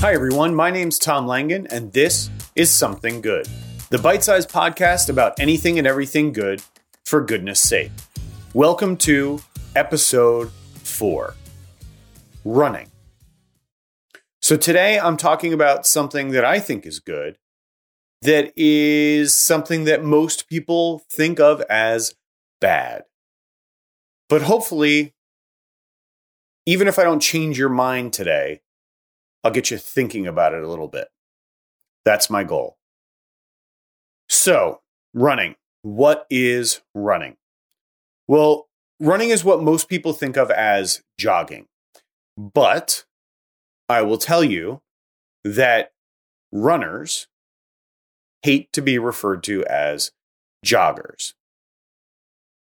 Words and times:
Hi, 0.00 0.14
everyone. 0.14 0.54
My 0.54 0.70
name's 0.70 0.98
Tom 0.98 1.26
Langen, 1.26 1.66
and 1.70 1.92
this 1.92 2.30
is 2.54 2.70
Something 2.70 3.20
Good, 3.20 3.46
the 3.90 3.98
bite 3.98 4.24
sized 4.24 4.48
podcast 4.48 5.10
about 5.10 5.38
anything 5.38 5.76
and 5.76 5.86
everything 5.86 6.32
good 6.32 6.62
for 7.04 7.20
goodness 7.20 7.60
sake. 7.60 7.92
Welcome 8.54 8.96
to 8.98 9.42
episode 9.74 10.50
four 10.82 11.34
running. 12.46 12.90
So, 14.40 14.56
today 14.56 14.98
I'm 14.98 15.18
talking 15.18 15.52
about 15.52 15.86
something 15.86 16.30
that 16.30 16.46
I 16.46 16.60
think 16.60 16.86
is 16.86 17.00
good, 17.00 17.36
that 18.22 18.54
is 18.56 19.34
something 19.34 19.84
that 19.84 20.02
most 20.02 20.48
people 20.48 21.04
think 21.10 21.38
of 21.38 21.60
as 21.68 22.14
bad. 22.60 23.04
But 24.28 24.42
hopefully, 24.42 25.14
even 26.66 26.88
if 26.88 26.98
I 26.98 27.04
don't 27.04 27.20
change 27.20 27.58
your 27.58 27.68
mind 27.68 28.12
today, 28.12 28.60
I'll 29.44 29.52
get 29.52 29.70
you 29.70 29.78
thinking 29.78 30.26
about 30.26 30.54
it 30.54 30.62
a 30.62 30.68
little 30.68 30.88
bit. 30.88 31.08
That's 32.04 32.28
my 32.28 32.44
goal. 32.44 32.76
So, 34.28 34.80
running. 35.14 35.54
What 35.82 36.26
is 36.30 36.80
running? 36.94 37.36
Well, 38.26 38.66
running 38.98 39.30
is 39.30 39.44
what 39.44 39.62
most 39.62 39.88
people 39.88 40.12
think 40.12 40.36
of 40.36 40.50
as 40.50 41.02
jogging. 41.18 41.66
But 42.36 43.04
I 43.88 44.02
will 44.02 44.18
tell 44.18 44.42
you 44.42 44.82
that 45.44 45.92
runners 46.50 47.28
hate 48.42 48.72
to 48.72 48.82
be 48.82 48.98
referred 48.98 49.42
to 49.44 49.64
as 49.66 50.10
joggers. 50.64 51.34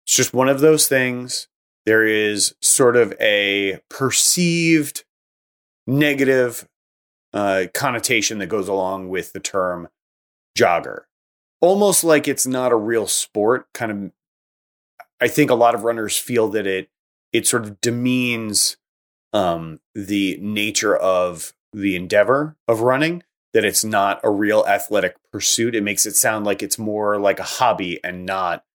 It's 0.07 0.15
just 0.15 0.33
one 0.33 0.49
of 0.49 0.61
those 0.61 0.87
things. 0.87 1.49
There 1.85 2.07
is 2.07 2.55
sort 2.61 2.97
of 2.97 3.13
a 3.21 3.81
perceived 3.91 5.05
negative 5.87 6.69
uh, 7.33 7.65
connotation 7.75 8.39
that 8.39 8.47
goes 8.47 8.69
along 8.69 9.09
with 9.09 9.33
the 9.33 9.41
term 9.41 9.89
jogger. 10.57 11.03
Almost 11.61 12.05
like 12.05 12.29
it's 12.29 12.47
not 12.47 12.73
a 12.73 12.77
real 12.77 13.07
sport. 13.07 13.67
Kind 13.75 13.93
of, 13.93 14.13
I 15.21 15.29
think 15.29 15.51
a 15.51 15.55
lot 15.55 15.75
of 15.75 15.83
runners 15.83 16.17
feel 16.17 16.49
that 16.51 16.67
it 16.67 16.89
it 17.33 17.47
sort 17.47 17.65
of 17.65 17.81
demeans 17.81 18.77
um, 19.33 19.81
the 19.95 20.39
nature 20.41 20.97
of 20.97 21.53
the 21.73 21.97
endeavor 21.97 22.57
of 22.69 22.81
running. 22.81 23.23
That 23.55 23.65
it's 23.65 23.85
not 23.85 24.21
a 24.23 24.31
real 24.31 24.65
athletic 24.69 25.17
pursuit. 25.33 25.75
It 25.75 25.83
makes 25.83 26.05
it 26.05 26.15
sound 26.15 26.45
like 26.45 26.63
it's 26.63 26.79
more 26.79 27.19
like 27.19 27.41
a 27.41 27.45
hobby 27.45 27.99
and 28.05 28.27
not 28.27 28.66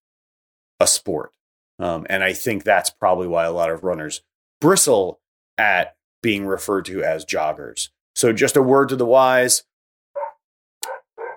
a 0.82 0.88
sport. 0.88 1.32
Um, 1.80 2.06
and 2.10 2.24
I 2.24 2.34
think 2.34 2.64
that's 2.64 2.90
probably 2.90 3.28
why 3.28 3.46
a 3.46 3.52
lot 3.52 3.70
of 3.70 3.84
runners 3.84 4.22
bristle 4.60 5.20
at 5.58 5.96
being 6.22 6.46
referred 6.46 6.86
to 6.86 7.04
as 7.04 7.26
joggers. 7.26 7.90
So, 8.16 8.34
just 8.34 8.58
a 8.58 8.62
word 8.62 8.90
to 8.90 8.96
the 8.96 9.06
wise 9.06 9.64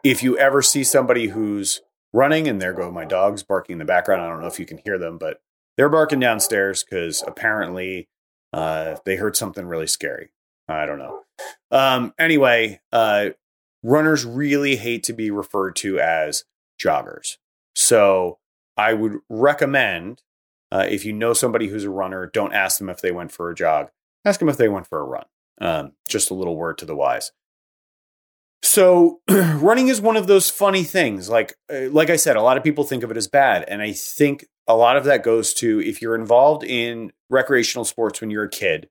if 0.04 0.22
you 0.22 0.38
ever 0.38 0.62
see 0.62 0.84
somebody 0.84 1.28
who's 1.28 1.80
running, 2.12 2.46
and 2.46 2.60
there 2.60 2.74
go 2.74 2.90
my 2.90 3.06
dogs 3.06 3.42
barking 3.42 3.72
in 3.72 3.78
the 3.78 3.84
background, 3.84 4.22
I 4.22 4.28
don't 4.28 4.42
know 4.42 4.46
if 4.46 4.60
you 4.60 4.66
can 4.66 4.78
hear 4.78 4.98
them, 4.98 5.18
but 5.18 5.40
they're 5.76 5.88
barking 5.88 6.20
downstairs 6.20 6.84
because 6.84 7.24
apparently 7.26 8.08
uh, 8.52 8.96
they 9.04 9.16
heard 9.16 9.34
something 9.34 9.66
really 9.66 9.88
scary. 9.88 10.30
I 10.68 10.86
don't 10.86 10.98
know. 10.98 11.22
Um, 11.70 12.14
anyway, 12.18 12.80
uh, 12.92 13.30
runners 13.82 14.24
really 14.24 14.76
hate 14.76 15.02
to 15.04 15.12
be 15.12 15.30
referred 15.30 15.74
to 15.76 15.98
as 15.98 16.44
joggers. 16.80 17.38
So, 17.74 18.38
I 18.76 18.94
would 18.94 19.18
recommend 19.28 20.22
uh, 20.72 20.86
if 20.88 21.04
you 21.04 21.12
know 21.12 21.32
somebody 21.32 21.68
who's 21.68 21.84
a 21.84 21.90
runner, 21.90 22.26
don't 22.26 22.52
ask 22.52 22.78
them 22.78 22.88
if 22.88 23.00
they 23.00 23.12
went 23.12 23.32
for 23.32 23.50
a 23.50 23.54
jog 23.54 23.90
ask 24.24 24.40
them 24.40 24.48
if 24.48 24.56
they 24.56 24.68
went 24.68 24.86
for 24.86 25.00
a 25.00 25.04
run. 25.04 25.24
Um, 25.60 25.92
just 26.08 26.30
a 26.30 26.34
little 26.34 26.56
word 26.56 26.78
to 26.78 26.86
the 26.86 26.96
wise. 26.96 27.32
So, 28.62 29.20
running 29.28 29.88
is 29.88 30.00
one 30.00 30.16
of 30.16 30.26
those 30.26 30.50
funny 30.50 30.84
things. 30.84 31.28
Like, 31.28 31.54
uh, 31.72 31.90
like 31.90 32.10
I 32.10 32.16
said, 32.16 32.36
a 32.36 32.42
lot 32.42 32.56
of 32.56 32.64
people 32.64 32.84
think 32.84 33.02
of 33.02 33.10
it 33.10 33.16
as 33.16 33.28
bad, 33.28 33.64
and 33.68 33.82
I 33.82 33.92
think 33.92 34.46
a 34.66 34.74
lot 34.74 34.96
of 34.96 35.04
that 35.04 35.22
goes 35.22 35.52
to 35.54 35.80
if 35.80 36.00
you're 36.00 36.14
involved 36.14 36.64
in 36.64 37.12
recreational 37.28 37.84
sports 37.84 38.20
when 38.20 38.30
you're 38.30 38.44
a 38.44 38.50
kid. 38.50 38.88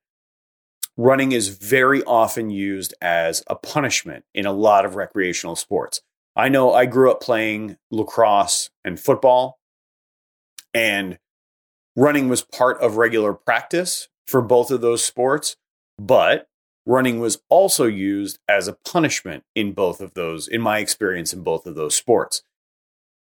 Running 0.95 1.31
is 1.31 1.47
very 1.47 2.03
often 2.03 2.51
used 2.51 2.93
as 3.01 3.43
a 3.47 3.55
punishment 3.55 4.25
in 4.35 4.45
a 4.45 4.51
lot 4.51 4.85
of 4.85 4.95
recreational 4.95 5.55
sports. 5.55 6.01
I 6.35 6.49
know 6.49 6.71
I 6.71 6.85
grew 6.85 7.09
up 7.09 7.19
playing 7.19 7.77
lacrosse 7.89 8.69
and 8.85 8.99
football, 8.99 9.57
and 10.73 11.17
running 11.95 12.29
was 12.29 12.41
part 12.41 12.79
of 12.81 12.97
regular 12.97 13.33
practice 13.33 14.07
for 14.25 14.41
both 14.41 14.71
of 14.71 14.81
those 14.81 15.05
sports, 15.05 15.55
but 15.99 16.47
running 16.85 17.19
was 17.19 17.41
also 17.49 17.85
used 17.85 18.39
as 18.47 18.67
a 18.67 18.77
punishment 18.85 19.43
in 19.55 19.73
both 19.73 20.01
of 20.01 20.13
those, 20.13 20.47
in 20.47 20.61
my 20.61 20.79
experience, 20.79 21.33
in 21.33 21.41
both 21.41 21.65
of 21.65 21.75
those 21.75 21.95
sports. 21.95 22.41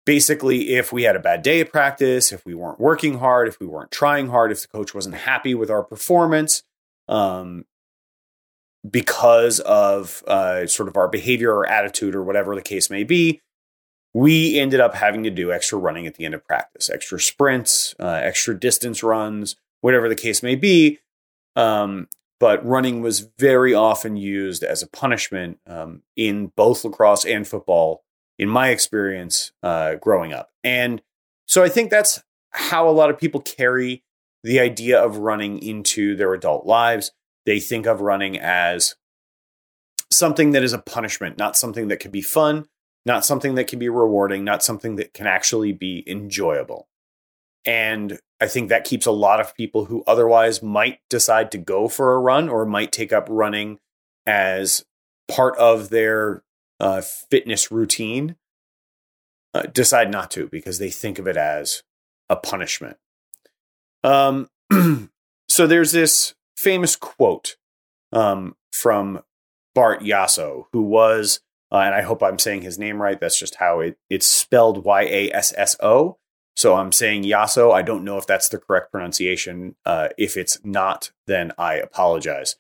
Basically, 0.06 0.76
if 0.76 0.94
we 0.94 1.04
had 1.04 1.16
a 1.16 1.20
bad 1.20 1.42
day 1.42 1.62
of 1.62 1.72
practice, 1.72 2.32
if 2.32 2.46
we 2.46 2.54
weren't 2.54 2.80
working 2.80 3.20
hard, 3.20 3.48
if 3.48 3.60
we 3.60 3.66
weren't 3.66 3.92
trying 3.92 4.30
hard, 4.30 4.52
if 4.52 4.62
the 4.62 4.68
coach 4.68 4.94
wasn't 4.94 5.16
happy 5.16 5.56
with 5.56 5.72
our 5.72 5.84
performance, 5.84 6.64
um, 7.08 7.66
because 8.88 9.60
of 9.62 10.24
uh, 10.28 10.68
sort 10.68 10.88
of 10.88 10.96
our 10.96 11.08
behavior 11.08 11.52
or 11.52 11.68
attitude 11.68 12.16
or 12.16 12.24
whatever 12.24 12.54
the 12.56 12.62
case 12.62 12.90
may 12.90 13.04
be, 13.04 13.42
we 14.16 14.58
ended 14.58 14.80
up 14.80 14.96
having 14.96 15.24
to 15.24 15.30
do 15.30 15.52
extra 15.52 15.78
running 15.78 16.08
at 16.08 16.16
the 16.16 16.24
end 16.24 16.34
of 16.34 16.46
practice, 16.46 16.90
extra 16.90 17.20
sprints, 17.20 17.94
uh, 18.00 18.22
extra 18.24 18.58
distance 18.58 19.04
runs, 19.04 19.58
whatever 19.82 20.08
the 20.08 20.16
case 20.16 20.42
may 20.42 20.56
be. 20.56 21.00
Um, 21.58 22.08
but 22.40 22.66
running 22.66 23.02
was 23.02 23.28
very 23.38 23.74
often 23.74 24.16
used 24.16 24.64
as 24.64 24.82
a 24.82 24.88
punishment 24.88 25.60
um, 25.68 26.02
in 26.16 26.54
both 26.56 26.86
lacrosse 26.86 27.26
and 27.26 27.46
football, 27.46 28.06
in 28.40 28.48
my 28.48 28.70
experience 28.70 29.52
uh, 29.62 29.96
growing 29.96 30.32
up. 30.32 30.50
And 30.64 31.02
so 31.46 31.62
I 31.62 31.68
think 31.68 31.92
that's 31.92 32.24
how 32.52 32.88
a 32.88 32.92
lot 32.92 33.10
of 33.10 33.20
people 33.20 33.42
carry 33.42 34.06
the 34.46 34.62
idea 34.62 34.98
of 34.98 35.18
running 35.18 35.60
into 35.60 36.16
their 36.16 36.34
adult 36.34 36.66
lives. 36.66 37.12
They 37.46 37.60
think 37.60 37.86
of 37.86 38.00
running 38.00 38.40
as 38.40 38.96
something 40.10 40.52
that 40.52 40.64
is 40.64 40.72
a 40.72 40.80
punishment, 40.80 41.38
not 41.38 41.58
something 41.58 41.90
that 41.90 42.00
can 42.00 42.12
be 42.12 42.22
fun, 42.22 42.70
not 43.06 43.26
something 43.26 43.56
that 43.56 43.68
can 43.68 43.80
be 43.80 43.90
rewarding, 43.90 44.44
not 44.44 44.64
something 44.64 44.96
that 44.96 45.14
can 45.14 45.28
actually 45.28 45.72
be 45.72 46.04
enjoyable. 46.08 46.88
And 47.66 48.20
I 48.42 48.48
think 48.48 48.70
that 48.70 48.84
keeps 48.84 49.06
a 49.06 49.12
lot 49.12 49.40
of 49.40 49.56
people 49.56 49.86
who 49.86 50.04
otherwise 50.06 50.62
might 50.62 51.00
decide 51.10 51.52
to 51.52 51.58
go 51.58 51.88
for 51.88 52.14
a 52.14 52.20
run 52.20 52.50
or 52.50 52.66
might 52.66 52.92
take 52.92 53.14
up 53.14 53.28
running 53.30 53.80
as 54.26 54.86
part 55.28 55.58
of 55.58 55.90
their 55.90 56.44
uh, 56.80 57.02
fitness 57.02 57.72
routine 57.72 58.36
uh, 59.54 59.64
decide 59.64 60.12
not 60.12 60.30
to 60.32 60.48
because 60.48 60.80
they 60.80 60.90
think 60.90 61.18
of 61.18 61.28
it 61.28 61.38
as 61.38 61.84
a 62.30 62.36
punishment. 62.36 62.98
Um, 64.04 64.50
so 65.50 65.66
there's 65.66 65.94
this 65.94 66.36
famous 66.58 66.96
quote 66.96 67.56
um, 68.12 68.56
from 68.72 69.24
Bart 69.74 70.02
Yasso, 70.02 70.66
who 70.74 70.82
was, 70.82 71.40
uh, 71.76 71.80
and 71.80 71.94
I 71.94 72.04
hope 72.04 72.24
I'm 72.24 72.40
saying 72.40 72.62
his 72.62 72.80
name 72.80 73.02
right. 73.02 73.20
That's 73.20 73.38
just 73.38 73.56
how 73.56 73.82
it, 73.82 73.98
it's 74.10 74.26
spelled 74.26 74.86
Y 74.86 75.02
A 75.02 75.32
S 75.32 75.54
S 75.58 75.76
O. 75.82 76.18
So 76.56 76.76
I'm 76.76 76.94
saying 76.94 77.24
Yasso. 77.24 77.74
I 77.74 77.82
don't 77.82 78.06
know 78.06 78.18
if 78.18 78.26
that's 78.26 78.48
the 78.48 78.58
correct 78.58 78.94
pronunciation. 78.94 79.76
Uh, 79.86 80.08
if 80.18 80.38
it's 80.38 80.58
not, 80.64 81.12
then 81.28 81.52
I 81.58 81.74
apologize. 81.74 82.56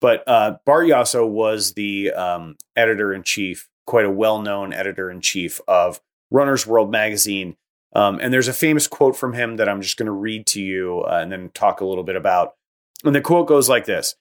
But 0.00 0.24
uh, 0.26 0.56
Bart 0.66 0.88
Yasso 0.88 1.28
was 1.28 1.74
the 1.74 2.10
um, 2.10 2.56
editor 2.74 3.12
in 3.12 3.22
chief, 3.22 3.68
quite 3.86 4.04
a 4.04 4.10
well 4.10 4.42
known 4.42 4.72
editor 4.72 5.08
in 5.08 5.20
chief 5.20 5.60
of 5.68 6.00
Runner's 6.32 6.66
World 6.66 6.90
magazine. 6.90 7.56
Um, 7.94 8.18
and 8.20 8.34
there's 8.34 8.48
a 8.48 8.52
famous 8.52 8.88
quote 8.88 9.16
from 9.16 9.34
him 9.34 9.58
that 9.58 9.68
I'm 9.68 9.82
just 9.82 9.98
going 9.98 10.06
to 10.06 10.12
read 10.12 10.48
to 10.48 10.60
you 10.60 11.02
uh, 11.02 11.20
and 11.22 11.30
then 11.30 11.50
talk 11.54 11.80
a 11.80 11.86
little 11.86 12.02
bit 12.02 12.16
about. 12.16 12.56
And 13.04 13.14
the 13.14 13.20
quote 13.20 13.46
goes 13.46 13.68
like 13.68 13.84
this 13.84 14.16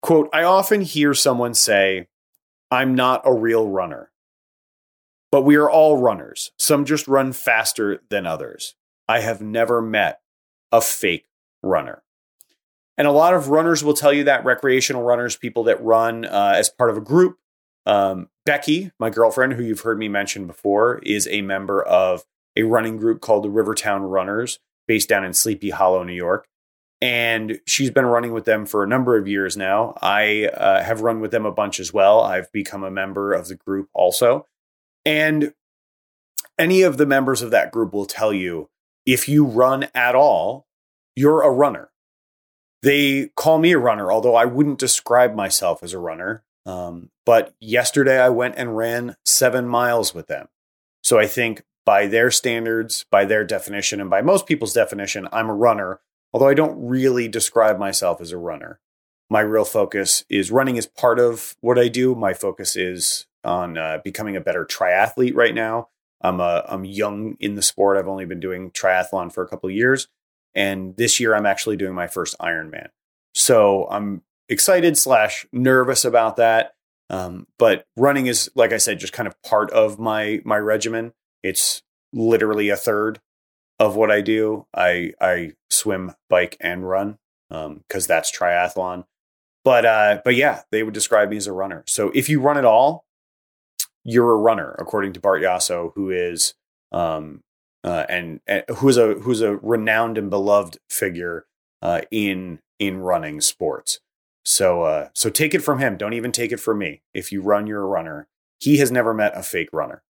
quote, 0.00 0.30
I 0.32 0.44
often 0.44 0.80
hear 0.80 1.12
someone 1.12 1.52
say, 1.52 2.08
I'm 2.70 2.94
not 2.94 3.22
a 3.24 3.34
real 3.34 3.68
runner. 3.68 4.10
But 5.32 5.42
we 5.42 5.56
are 5.56 5.70
all 5.70 5.98
runners. 5.98 6.50
Some 6.58 6.84
just 6.84 7.06
run 7.06 7.32
faster 7.32 8.02
than 8.10 8.26
others. 8.26 8.74
I 9.08 9.20
have 9.20 9.40
never 9.40 9.80
met 9.80 10.20
a 10.72 10.80
fake 10.80 11.26
runner. 11.62 12.02
And 12.96 13.06
a 13.06 13.12
lot 13.12 13.34
of 13.34 13.48
runners 13.48 13.82
will 13.82 13.94
tell 13.94 14.12
you 14.12 14.24
that 14.24 14.44
recreational 14.44 15.02
runners, 15.02 15.36
people 15.36 15.64
that 15.64 15.82
run 15.82 16.24
uh, 16.24 16.54
as 16.56 16.68
part 16.68 16.90
of 16.90 16.96
a 16.96 17.00
group. 17.00 17.38
Um, 17.86 18.28
Becky, 18.44 18.90
my 18.98 19.08
girlfriend, 19.08 19.54
who 19.54 19.62
you've 19.62 19.80
heard 19.80 19.98
me 19.98 20.08
mention 20.08 20.46
before, 20.46 20.98
is 21.02 21.26
a 21.28 21.42
member 21.42 21.82
of 21.82 22.24
a 22.56 22.64
running 22.64 22.96
group 22.96 23.20
called 23.20 23.44
the 23.44 23.50
Rivertown 23.50 24.02
Runners, 24.02 24.58
based 24.86 25.08
down 25.08 25.24
in 25.24 25.32
Sleepy 25.32 25.70
Hollow, 25.70 26.02
New 26.02 26.12
York. 26.12 26.46
And 27.02 27.60
she's 27.66 27.90
been 27.90 28.04
running 28.04 28.32
with 28.32 28.44
them 28.44 28.66
for 28.66 28.82
a 28.82 28.86
number 28.88 29.16
of 29.16 29.26
years 29.26 29.56
now. 29.56 29.96
I 30.02 30.46
uh, 30.46 30.82
have 30.82 31.00
run 31.00 31.20
with 31.20 31.30
them 31.30 31.46
a 31.46 31.52
bunch 31.52 31.80
as 31.80 31.94
well. 31.94 32.20
I've 32.20 32.52
become 32.52 32.84
a 32.84 32.90
member 32.90 33.32
of 33.32 33.48
the 33.48 33.54
group 33.54 33.88
also. 33.94 34.46
And 35.06 35.54
any 36.58 36.82
of 36.82 36.98
the 36.98 37.06
members 37.06 37.40
of 37.40 37.50
that 37.52 37.72
group 37.72 37.94
will 37.94 38.04
tell 38.04 38.34
you 38.34 38.68
if 39.06 39.28
you 39.28 39.46
run 39.46 39.88
at 39.94 40.14
all, 40.14 40.66
you're 41.16 41.42
a 41.42 41.50
runner. 41.50 41.90
They 42.82 43.30
call 43.34 43.58
me 43.58 43.72
a 43.72 43.78
runner, 43.78 44.12
although 44.12 44.36
I 44.36 44.44
wouldn't 44.44 44.78
describe 44.78 45.34
myself 45.34 45.82
as 45.82 45.92
a 45.92 45.98
runner. 45.98 46.44
Um, 46.66 47.10
but 47.26 47.54
yesterday 47.60 48.20
I 48.20 48.28
went 48.28 48.54
and 48.56 48.76
ran 48.76 49.16
seven 49.24 49.66
miles 49.66 50.14
with 50.14 50.26
them. 50.26 50.48
So 51.02 51.18
I 51.18 51.26
think 51.26 51.62
by 51.86 52.06
their 52.06 52.30
standards, 52.30 53.04
by 53.10 53.24
their 53.24 53.44
definition, 53.44 54.00
and 54.00 54.10
by 54.10 54.22
most 54.22 54.46
people's 54.46 54.72
definition, 54.72 55.28
I'm 55.32 55.48
a 55.48 55.54
runner, 55.54 56.00
although 56.32 56.48
I 56.48 56.54
don't 56.54 56.86
really 56.86 57.28
describe 57.28 57.78
myself 57.78 58.20
as 58.20 58.32
a 58.32 58.38
runner. 58.38 58.80
My 59.28 59.40
real 59.40 59.64
focus 59.64 60.24
is 60.28 60.50
running 60.50 60.76
is 60.76 60.86
part 60.86 61.18
of 61.20 61.54
what 61.60 61.78
I 61.78 61.88
do. 61.88 62.14
My 62.14 62.34
focus 62.34 62.74
is 62.76 63.26
on 63.44 63.78
uh, 63.78 63.98
becoming 64.02 64.36
a 64.36 64.40
better 64.40 64.64
triathlete 64.64 65.34
right 65.34 65.54
now. 65.54 65.88
I'm 66.20 66.40
uh, 66.40 66.62
I'm 66.68 66.84
young 66.84 67.36
in 67.40 67.54
the 67.54 67.62
sport. 67.62 67.96
I've 67.96 68.08
only 68.08 68.26
been 68.26 68.40
doing 68.40 68.70
triathlon 68.70 69.32
for 69.32 69.42
a 69.42 69.48
couple 69.48 69.68
of 69.68 69.74
years, 69.74 70.08
and 70.54 70.96
this 70.96 71.20
year 71.20 71.34
I'm 71.34 71.46
actually 71.46 71.76
doing 71.76 71.94
my 71.94 72.06
first 72.08 72.36
Ironman. 72.38 72.88
So 73.34 73.88
I'm 73.90 74.22
excited 74.48 74.98
slash 74.98 75.46
nervous 75.52 76.04
about 76.04 76.36
that. 76.36 76.74
Um, 77.08 77.46
but 77.58 77.84
running 77.96 78.26
is, 78.26 78.50
like 78.54 78.72
I 78.72 78.76
said, 78.76 79.00
just 79.00 79.12
kind 79.12 79.26
of 79.26 79.40
part 79.42 79.70
of 79.70 79.98
my 79.98 80.42
my 80.44 80.58
regimen. 80.58 81.12
It's 81.42 81.82
literally 82.12 82.68
a 82.68 82.76
third 82.76 83.20
of 83.80 83.96
what 83.96 84.10
I 84.12 84.20
do. 84.20 84.66
I 84.72 85.14
I 85.20 85.52
swim, 85.70 86.12
bike, 86.28 86.56
and 86.60 86.88
run 86.88 87.18
because 87.48 88.04
um, 88.04 88.06
that's 88.06 88.30
triathlon. 88.30 89.06
But 89.64 89.84
uh, 89.84 90.20
but 90.24 90.36
yeah, 90.36 90.62
they 90.70 90.84
would 90.84 90.94
describe 90.94 91.30
me 91.30 91.38
as 91.38 91.48
a 91.48 91.52
runner. 91.52 91.82
So 91.88 92.12
if 92.14 92.28
you 92.28 92.40
run 92.40 92.58
at 92.58 92.64
all, 92.64 93.06
you're 94.04 94.32
a 94.32 94.36
runner, 94.36 94.76
according 94.78 95.14
to 95.14 95.20
Bart 95.20 95.42
Yasso, 95.42 95.92
who 95.94 96.10
is 96.10 96.54
um, 96.92 97.42
uh, 97.82 98.04
and, 98.08 98.40
and 98.46 98.64
who's 98.76 98.96
a 98.96 99.14
who's 99.14 99.40
a 99.40 99.56
renowned 99.56 100.18
and 100.18 100.30
beloved 100.30 100.78
figure 100.88 101.46
uh, 101.82 102.02
in 102.10 102.60
in 102.78 102.98
running 102.98 103.40
sports. 103.40 104.00
So 104.44 104.82
uh, 104.82 105.08
so 105.14 105.30
take 105.30 105.54
it 105.54 105.60
from 105.60 105.78
him. 105.78 105.96
Don't 105.96 106.14
even 106.14 106.32
take 106.32 106.52
it 106.52 106.60
from 106.60 106.78
me. 106.78 107.02
If 107.14 107.32
you 107.32 107.40
run, 107.42 107.66
you're 107.66 107.82
a 107.82 107.86
runner. 107.86 108.28
He 108.58 108.76
has 108.76 108.92
never 108.92 109.14
met 109.14 109.36
a 109.36 109.42
fake 109.42 109.70
runner, 109.72 110.02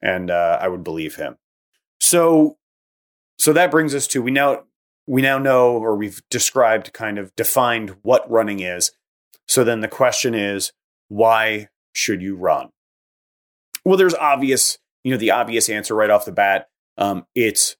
and 0.00 0.30
uh, 0.30 0.58
I 0.60 0.68
would 0.68 0.84
believe 0.84 1.16
him. 1.16 1.38
So 2.00 2.58
so 3.38 3.52
that 3.52 3.70
brings 3.70 3.94
us 3.94 4.06
to 4.08 4.22
we 4.22 4.30
now 4.30 4.64
we 5.06 5.22
now 5.22 5.38
know 5.38 5.76
or 5.76 5.94
we've 5.96 6.22
described 6.30 6.92
kind 6.92 7.18
of 7.18 7.34
defined 7.36 7.96
what 8.02 8.28
running 8.30 8.60
is. 8.60 8.92
So 9.46 9.62
then 9.62 9.80
the 9.80 9.88
question 9.88 10.34
is, 10.34 10.72
why 11.08 11.68
should 11.92 12.22
you 12.22 12.36
run? 12.36 12.70
Well, 13.84 13.96
there's 13.96 14.14
obvious, 14.14 14.78
you 15.04 15.12
know, 15.12 15.16
the 15.16 15.30
obvious 15.30 15.68
answer 15.68 15.94
right 15.94 16.10
off 16.10 16.24
the 16.24 16.32
bat. 16.32 16.68
Um, 16.98 17.26
it's 17.34 17.76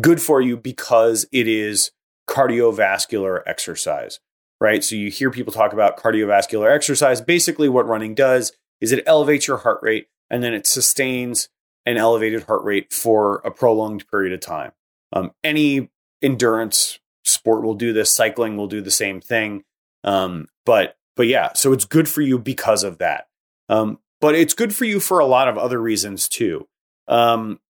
good 0.00 0.20
for 0.20 0.42
you 0.42 0.56
because 0.56 1.26
it 1.32 1.48
is 1.48 1.92
cardiovascular 2.28 3.40
exercise, 3.46 4.20
right? 4.60 4.84
So 4.84 4.96
you 4.96 5.10
hear 5.10 5.30
people 5.30 5.52
talk 5.52 5.72
about 5.72 5.96
cardiovascular 5.96 6.70
exercise. 6.70 7.22
Basically, 7.22 7.68
what 7.68 7.86
running 7.86 8.14
does 8.14 8.52
is 8.80 8.92
it 8.92 9.04
elevates 9.06 9.48
your 9.48 9.58
heart 9.58 9.78
rate 9.80 10.08
and 10.28 10.42
then 10.42 10.52
it 10.52 10.66
sustains 10.66 11.48
an 11.86 11.96
elevated 11.96 12.44
heart 12.44 12.64
rate 12.64 12.92
for 12.92 13.36
a 13.44 13.50
prolonged 13.50 14.08
period 14.08 14.32
of 14.32 14.40
time. 14.40 14.72
Um, 15.12 15.32
any 15.42 15.90
endurance 16.22 16.98
sport 17.24 17.62
will 17.62 17.74
do 17.74 17.92
this. 17.92 18.12
Cycling 18.12 18.56
will 18.56 18.66
do 18.66 18.80
the 18.80 18.90
same 18.90 19.20
thing. 19.20 19.64
Um, 20.02 20.48
but 20.66 20.96
but 21.16 21.26
yeah, 21.26 21.52
so 21.54 21.72
it's 21.72 21.84
good 21.84 22.08
for 22.08 22.22
you 22.22 22.38
because 22.38 22.82
of 22.82 22.98
that. 22.98 23.28
Um, 23.68 23.98
but 24.20 24.34
it's 24.34 24.54
good 24.54 24.74
for 24.74 24.84
you 24.84 25.00
for 25.00 25.18
a 25.18 25.26
lot 25.26 25.48
of 25.48 25.58
other 25.58 25.80
reasons 25.80 26.28
too. 26.28 26.66
Um, 27.08 27.60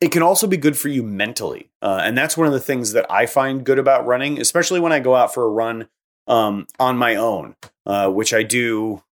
it 0.00 0.10
can 0.10 0.22
also 0.22 0.46
be 0.46 0.56
good 0.56 0.76
for 0.76 0.88
you 0.88 1.02
mentally. 1.02 1.70
Uh, 1.80 2.00
and 2.02 2.18
that's 2.18 2.36
one 2.36 2.46
of 2.46 2.52
the 2.52 2.60
things 2.60 2.92
that 2.92 3.10
I 3.10 3.26
find 3.26 3.64
good 3.64 3.78
about 3.78 4.06
running, 4.06 4.40
especially 4.40 4.80
when 4.80 4.92
I 4.92 4.98
go 4.98 5.14
out 5.14 5.32
for 5.32 5.44
a 5.44 5.48
run 5.48 5.88
um, 6.26 6.66
on 6.78 6.98
my 6.98 7.14
own, 7.14 7.56
uh, 7.86 8.10
which 8.10 8.34
I 8.34 8.42
do 8.42 9.02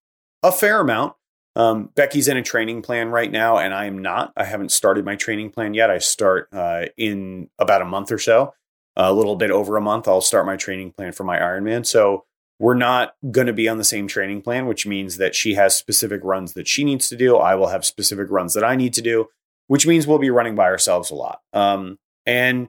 a 0.42 0.52
fair 0.52 0.80
amount. 0.80 1.14
Um, 1.54 1.90
Becky's 1.94 2.28
in 2.28 2.36
a 2.36 2.42
training 2.42 2.82
plan 2.82 3.10
right 3.10 3.30
now, 3.30 3.58
and 3.58 3.74
I 3.74 3.84
am 3.84 3.98
not. 3.98 4.32
I 4.36 4.44
haven't 4.44 4.72
started 4.72 5.04
my 5.04 5.16
training 5.16 5.50
plan 5.50 5.74
yet. 5.74 5.90
I 5.90 5.98
start 5.98 6.48
uh, 6.52 6.86
in 6.96 7.50
about 7.58 7.82
a 7.82 7.86
month 7.86 8.10
or 8.10 8.18
so, 8.18 8.54
a 8.96 9.12
little 9.12 9.36
bit 9.36 9.50
over 9.50 9.76
a 9.76 9.82
month. 9.82 10.08
I'll 10.08 10.20
start 10.20 10.46
my 10.46 10.56
training 10.56 10.92
plan 10.92 11.12
for 11.12 11.24
my 11.24 11.38
Ironman. 11.38 11.84
So 11.84 12.24
we're 12.58 12.74
not 12.74 13.14
going 13.30 13.48
to 13.48 13.52
be 13.52 13.68
on 13.68 13.78
the 13.78 13.84
same 13.84 14.06
training 14.06 14.40
plan, 14.40 14.66
which 14.66 14.86
means 14.86 15.16
that 15.16 15.34
she 15.34 15.54
has 15.54 15.74
specific 15.76 16.20
runs 16.22 16.54
that 16.54 16.68
she 16.68 16.84
needs 16.84 17.08
to 17.08 17.16
do. 17.16 17.36
I 17.36 17.54
will 17.54 17.68
have 17.68 17.84
specific 17.84 18.30
runs 18.30 18.54
that 18.54 18.64
I 18.64 18.76
need 18.76 18.94
to 18.94 19.02
do, 19.02 19.28
which 19.66 19.86
means 19.86 20.06
we'll 20.06 20.18
be 20.18 20.30
running 20.30 20.54
by 20.54 20.66
ourselves 20.66 21.10
a 21.10 21.14
lot. 21.14 21.40
Um, 21.52 21.98
and 22.24 22.68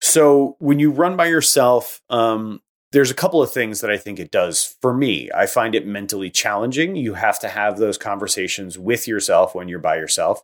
so 0.00 0.56
when 0.60 0.78
you 0.78 0.90
run 0.92 1.16
by 1.16 1.26
yourself, 1.26 2.00
um, 2.08 2.60
there's 2.92 3.10
a 3.10 3.14
couple 3.14 3.42
of 3.42 3.52
things 3.52 3.80
that 3.80 3.90
I 3.90 3.96
think 3.96 4.18
it 4.18 4.30
does 4.30 4.76
for 4.80 4.94
me. 4.94 5.30
I 5.34 5.46
find 5.46 5.74
it 5.74 5.86
mentally 5.86 6.30
challenging. 6.30 6.96
You 6.96 7.14
have 7.14 7.38
to 7.40 7.48
have 7.48 7.78
those 7.78 7.98
conversations 7.98 8.78
with 8.78 9.08
yourself 9.08 9.54
when 9.54 9.68
you're 9.68 9.78
by 9.78 9.96
yourself, 9.96 10.42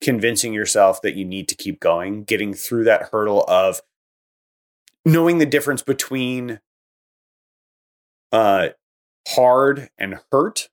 convincing 0.00 0.52
yourself 0.52 1.00
that 1.02 1.16
you 1.16 1.24
need 1.24 1.48
to 1.48 1.54
keep 1.54 1.80
going, 1.80 2.24
getting 2.24 2.52
through 2.52 2.84
that 2.84 3.08
hurdle 3.10 3.44
of 3.48 3.80
knowing 5.04 5.38
the 5.38 5.46
difference 5.46 5.82
between 5.82 6.60
uh, 8.32 8.68
hard 9.28 9.88
and 9.98 10.20
hurt, 10.30 10.68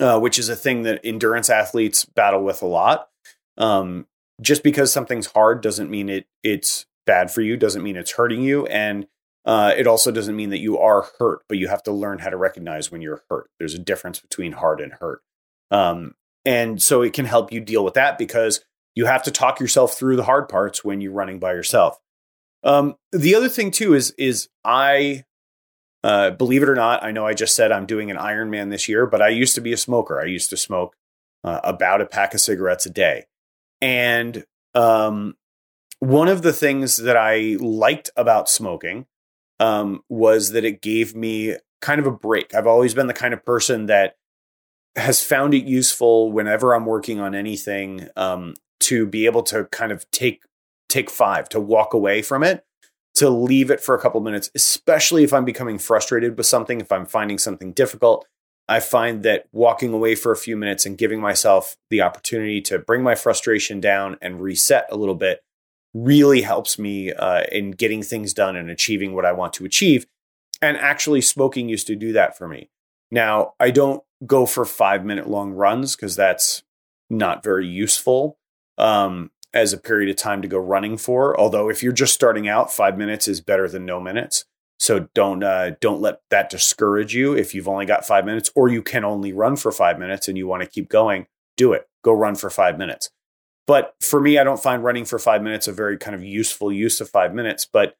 uh, 0.00 0.20
which 0.20 0.38
is 0.38 0.48
a 0.48 0.56
thing 0.56 0.82
that 0.82 1.00
endurance 1.02 1.48
athletes 1.48 2.04
battle 2.04 2.44
with 2.44 2.62
a 2.62 2.66
lot. 2.66 3.08
Um, 3.56 4.06
just 4.40 4.62
because 4.62 4.92
something's 4.92 5.26
hard 5.26 5.62
doesn't 5.62 5.90
mean 5.90 6.08
it 6.08 6.26
it's 6.42 6.86
bad 7.06 7.30
for 7.30 7.40
you, 7.40 7.56
doesn't 7.56 7.82
mean 7.82 7.96
it's 7.96 8.12
hurting 8.12 8.42
you, 8.42 8.66
and 8.66 9.06
uh, 9.44 9.72
it 9.76 9.86
also 9.86 10.10
doesn't 10.10 10.36
mean 10.36 10.50
that 10.50 10.60
you 10.60 10.78
are 10.78 11.06
hurt. 11.18 11.40
But 11.48 11.58
you 11.58 11.68
have 11.68 11.82
to 11.84 11.92
learn 11.92 12.18
how 12.18 12.30
to 12.30 12.36
recognize 12.36 12.90
when 12.90 13.00
you're 13.00 13.22
hurt. 13.30 13.48
There's 13.58 13.74
a 13.74 13.78
difference 13.78 14.20
between 14.20 14.52
hard 14.52 14.80
and 14.80 14.92
hurt, 14.92 15.22
um, 15.70 16.14
and 16.44 16.82
so 16.82 17.02
it 17.02 17.12
can 17.12 17.24
help 17.24 17.52
you 17.52 17.60
deal 17.60 17.84
with 17.84 17.94
that 17.94 18.18
because 18.18 18.64
you 18.94 19.06
have 19.06 19.22
to 19.24 19.30
talk 19.30 19.60
yourself 19.60 19.94
through 19.94 20.16
the 20.16 20.24
hard 20.24 20.48
parts 20.48 20.84
when 20.84 21.00
you're 21.00 21.12
running 21.12 21.38
by 21.38 21.52
yourself. 21.52 21.98
Um, 22.64 22.96
the 23.10 23.34
other 23.34 23.48
thing 23.48 23.70
too 23.70 23.94
is 23.94 24.12
is 24.18 24.48
I 24.64 25.24
uh, 26.04 26.30
believe 26.30 26.62
it 26.62 26.68
or 26.68 26.74
not, 26.74 27.04
I 27.04 27.12
know 27.12 27.26
I 27.26 27.34
just 27.34 27.54
said 27.54 27.70
I'm 27.70 27.86
doing 27.86 28.10
an 28.10 28.16
Ironman 28.16 28.70
this 28.70 28.88
year, 28.88 29.06
but 29.06 29.22
I 29.22 29.28
used 29.28 29.54
to 29.54 29.60
be 29.60 29.72
a 29.72 29.76
smoker. 29.76 30.20
I 30.20 30.24
used 30.24 30.50
to 30.50 30.56
smoke 30.56 30.96
uh, 31.44 31.60
about 31.62 32.00
a 32.00 32.06
pack 32.06 32.34
of 32.34 32.40
cigarettes 32.40 32.86
a 32.86 32.90
day. 32.90 33.26
And 33.80 34.44
um, 34.74 35.36
one 36.00 36.28
of 36.28 36.42
the 36.42 36.52
things 36.52 36.96
that 36.98 37.16
I 37.16 37.56
liked 37.60 38.10
about 38.16 38.48
smoking 38.48 39.06
um, 39.62 40.02
was 40.08 40.50
that 40.50 40.64
it 40.64 40.82
gave 40.82 41.14
me 41.14 41.54
kind 41.80 42.00
of 42.00 42.06
a 42.06 42.10
break. 42.10 42.52
I've 42.52 42.66
always 42.66 42.94
been 42.94 43.06
the 43.06 43.14
kind 43.14 43.32
of 43.32 43.44
person 43.44 43.86
that 43.86 44.16
has 44.96 45.22
found 45.22 45.54
it 45.54 45.64
useful 45.64 46.32
whenever 46.32 46.74
I'm 46.74 46.84
working 46.84 47.20
on 47.20 47.32
anything 47.36 48.08
um, 48.16 48.54
to 48.80 49.06
be 49.06 49.24
able 49.24 49.44
to 49.44 49.66
kind 49.66 49.92
of 49.92 50.10
take 50.10 50.42
take 50.88 51.08
five 51.08 51.48
to 51.48 51.60
walk 51.60 51.94
away 51.94 52.22
from 52.22 52.42
it 52.42 52.64
to 53.14 53.30
leave 53.30 53.70
it 53.70 53.80
for 53.80 53.94
a 53.94 54.00
couple 54.00 54.20
minutes, 54.20 54.50
especially 54.54 55.22
if 55.22 55.32
I'm 55.32 55.44
becoming 55.44 55.78
frustrated 55.78 56.36
with 56.36 56.46
something, 56.46 56.80
if 56.80 56.90
I'm 56.90 57.06
finding 57.06 57.38
something 57.38 57.72
difficult. 57.72 58.26
I 58.68 58.80
find 58.80 59.22
that 59.22 59.46
walking 59.52 59.92
away 59.92 60.16
for 60.16 60.32
a 60.32 60.36
few 60.36 60.56
minutes 60.56 60.86
and 60.86 60.98
giving 60.98 61.20
myself 61.20 61.76
the 61.88 62.00
opportunity 62.00 62.60
to 62.62 62.78
bring 62.78 63.02
my 63.02 63.14
frustration 63.14 63.80
down 63.80 64.16
and 64.20 64.40
reset 64.40 64.86
a 64.90 64.96
little 64.96 65.14
bit 65.14 65.40
really 65.94 66.42
helps 66.42 66.78
me 66.78 67.12
uh, 67.12 67.42
in 67.52 67.72
getting 67.72 68.02
things 68.02 68.32
done 68.32 68.56
and 68.56 68.70
achieving 68.70 69.14
what 69.14 69.26
I 69.26 69.32
want 69.32 69.52
to 69.54 69.64
achieve. 69.64 70.06
And 70.60 70.76
actually, 70.76 71.20
smoking 71.20 71.68
used 71.68 71.86
to 71.88 71.96
do 71.96 72.12
that 72.12 72.36
for 72.36 72.46
me. 72.48 72.70
Now, 73.10 73.54
I 73.60 73.70
don't 73.70 74.02
go 74.26 74.46
for 74.46 74.64
five 74.64 75.04
minute 75.04 75.28
long 75.28 75.52
runs 75.52 75.96
because 75.96 76.16
that's 76.16 76.62
not 77.10 77.42
very 77.42 77.66
useful. 77.66 78.38
Um, 78.78 79.30
as 79.54 79.72
a 79.72 79.78
period 79.78 80.10
of 80.10 80.16
time 80.16 80.42
to 80.42 80.48
go 80.48 80.58
running 80.58 80.96
for. 80.96 81.38
Although 81.38 81.68
if 81.68 81.82
you're 81.82 81.92
just 81.92 82.14
starting 82.14 82.48
out, 82.48 82.72
five 82.72 82.96
minutes 82.96 83.28
is 83.28 83.40
better 83.40 83.68
than 83.68 83.84
no 83.84 84.00
minutes. 84.00 84.44
So 84.78 85.08
don't 85.14 85.44
uh, 85.44 85.72
don't 85.80 86.00
let 86.00 86.20
that 86.30 86.50
discourage 86.50 87.14
you. 87.14 87.34
If 87.34 87.54
you've 87.54 87.68
only 87.68 87.86
got 87.86 88.06
five 88.06 88.24
minutes, 88.24 88.50
or 88.54 88.68
you 88.68 88.82
can 88.82 89.04
only 89.04 89.32
run 89.32 89.56
for 89.56 89.70
five 89.70 89.98
minutes 89.98 90.26
and 90.26 90.36
you 90.36 90.48
want 90.48 90.62
to 90.62 90.68
keep 90.68 90.88
going, 90.88 91.26
do 91.56 91.72
it. 91.72 91.88
Go 92.02 92.12
run 92.12 92.34
for 92.34 92.50
five 92.50 92.78
minutes. 92.78 93.10
But 93.66 93.94
for 94.00 94.20
me, 94.20 94.38
I 94.38 94.44
don't 94.44 94.62
find 94.62 94.82
running 94.82 95.04
for 95.04 95.18
five 95.18 95.42
minutes 95.42 95.68
a 95.68 95.72
very 95.72 95.96
kind 95.98 96.14
of 96.14 96.24
useful 96.24 96.72
use 96.72 97.00
of 97.00 97.08
five 97.08 97.34
minutes. 97.34 97.66
But 97.70 97.96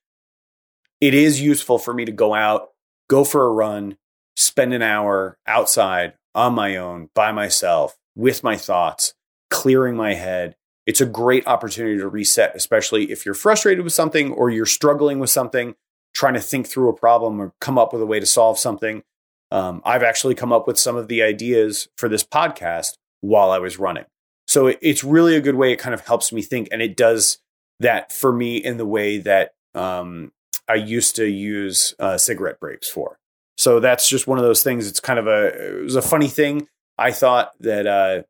it 1.00 1.14
is 1.14 1.40
useful 1.40 1.78
for 1.78 1.94
me 1.94 2.04
to 2.04 2.12
go 2.12 2.34
out, 2.34 2.70
go 3.08 3.24
for 3.24 3.44
a 3.44 3.52
run, 3.52 3.96
spend 4.36 4.74
an 4.74 4.82
hour 4.82 5.38
outside 5.46 6.14
on 6.34 6.54
my 6.54 6.76
own 6.76 7.10
by 7.14 7.32
myself 7.32 7.96
with 8.14 8.42
my 8.42 8.56
thoughts, 8.56 9.14
clearing 9.50 9.96
my 9.96 10.14
head, 10.14 10.56
it's 10.86 11.00
a 11.00 11.06
great 11.06 11.46
opportunity 11.46 11.98
to 11.98 12.08
reset, 12.08 12.56
especially 12.56 13.12
if 13.12 13.24
you're 13.24 13.34
frustrated 13.34 13.84
with 13.84 13.92
something 13.92 14.32
or 14.32 14.50
you're 14.50 14.66
struggling 14.66 15.20
with 15.20 15.30
something, 15.30 15.74
trying 16.14 16.34
to 16.34 16.40
think 16.40 16.66
through 16.66 16.88
a 16.88 16.96
problem 16.96 17.40
or 17.40 17.52
come 17.60 17.78
up 17.78 17.92
with 17.92 18.02
a 18.02 18.06
way 18.06 18.18
to 18.18 18.26
solve 18.26 18.58
something. 18.58 19.02
Um, 19.50 19.80
I've 19.84 20.02
actually 20.02 20.34
come 20.34 20.52
up 20.52 20.66
with 20.66 20.78
some 20.78 20.96
of 20.96 21.08
the 21.08 21.22
ideas 21.22 21.88
for 21.96 22.08
this 22.08 22.24
podcast 22.24 22.96
while 23.20 23.50
I 23.50 23.58
was 23.58 23.78
running. 23.78 24.06
So 24.52 24.66
it, 24.66 24.78
it's 24.82 25.02
really 25.02 25.34
a 25.34 25.40
good 25.40 25.54
way. 25.54 25.72
It 25.72 25.78
kind 25.78 25.94
of 25.94 26.02
helps 26.02 26.30
me 26.30 26.42
think, 26.42 26.68
and 26.70 26.82
it 26.82 26.94
does 26.94 27.38
that 27.80 28.12
for 28.12 28.32
me 28.32 28.58
in 28.58 28.76
the 28.76 28.84
way 28.84 29.16
that 29.16 29.54
um, 29.74 30.30
I 30.68 30.74
used 30.74 31.16
to 31.16 31.24
use 31.24 31.94
uh, 31.98 32.18
cigarette 32.18 32.60
breaks 32.60 32.86
for. 32.86 33.18
So 33.56 33.80
that's 33.80 34.10
just 34.10 34.26
one 34.26 34.36
of 34.36 34.44
those 34.44 34.62
things. 34.62 34.86
It's 34.86 35.00
kind 35.00 35.18
of 35.18 35.26
a 35.26 35.78
it 35.78 35.82
was 35.84 35.96
a 35.96 36.02
funny 36.02 36.28
thing. 36.28 36.68
I 36.98 37.12
thought 37.12 37.52
that 37.60 37.86
uh, 37.86 38.22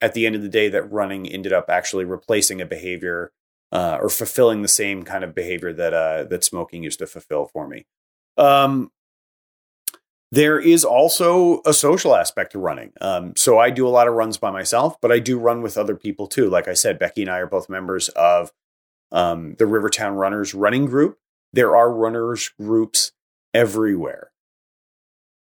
at 0.00 0.14
the 0.14 0.26
end 0.26 0.36
of 0.36 0.42
the 0.42 0.48
day, 0.48 0.68
that 0.68 0.92
running 0.92 1.26
ended 1.26 1.52
up 1.52 1.68
actually 1.68 2.04
replacing 2.04 2.60
a 2.60 2.66
behavior 2.66 3.32
uh, 3.72 3.98
or 4.00 4.08
fulfilling 4.08 4.62
the 4.62 4.68
same 4.68 5.02
kind 5.02 5.24
of 5.24 5.34
behavior 5.34 5.72
that 5.72 5.92
uh, 5.92 6.22
that 6.24 6.44
smoking 6.44 6.84
used 6.84 7.00
to 7.00 7.08
fulfill 7.08 7.46
for 7.46 7.66
me. 7.66 7.84
Um, 8.36 8.92
there 10.34 10.58
is 10.58 10.84
also 10.84 11.62
a 11.64 11.72
social 11.72 12.16
aspect 12.16 12.52
to 12.52 12.58
running. 12.58 12.92
Um, 13.00 13.34
so 13.36 13.58
I 13.58 13.70
do 13.70 13.86
a 13.86 13.90
lot 13.90 14.08
of 14.08 14.14
runs 14.14 14.36
by 14.36 14.50
myself, 14.50 15.00
but 15.00 15.12
I 15.12 15.20
do 15.20 15.38
run 15.38 15.62
with 15.62 15.78
other 15.78 15.94
people 15.94 16.26
too. 16.26 16.50
Like 16.50 16.66
I 16.66 16.74
said, 16.74 16.98
Becky 16.98 17.22
and 17.22 17.30
I 17.30 17.38
are 17.38 17.46
both 17.46 17.68
members 17.68 18.08
of 18.10 18.52
um, 19.12 19.54
the 19.58 19.66
Rivertown 19.66 20.14
Runners 20.14 20.52
Running 20.52 20.86
Group. 20.86 21.18
There 21.52 21.76
are 21.76 21.92
runners 21.92 22.50
groups 22.60 23.12
everywhere. 23.52 24.32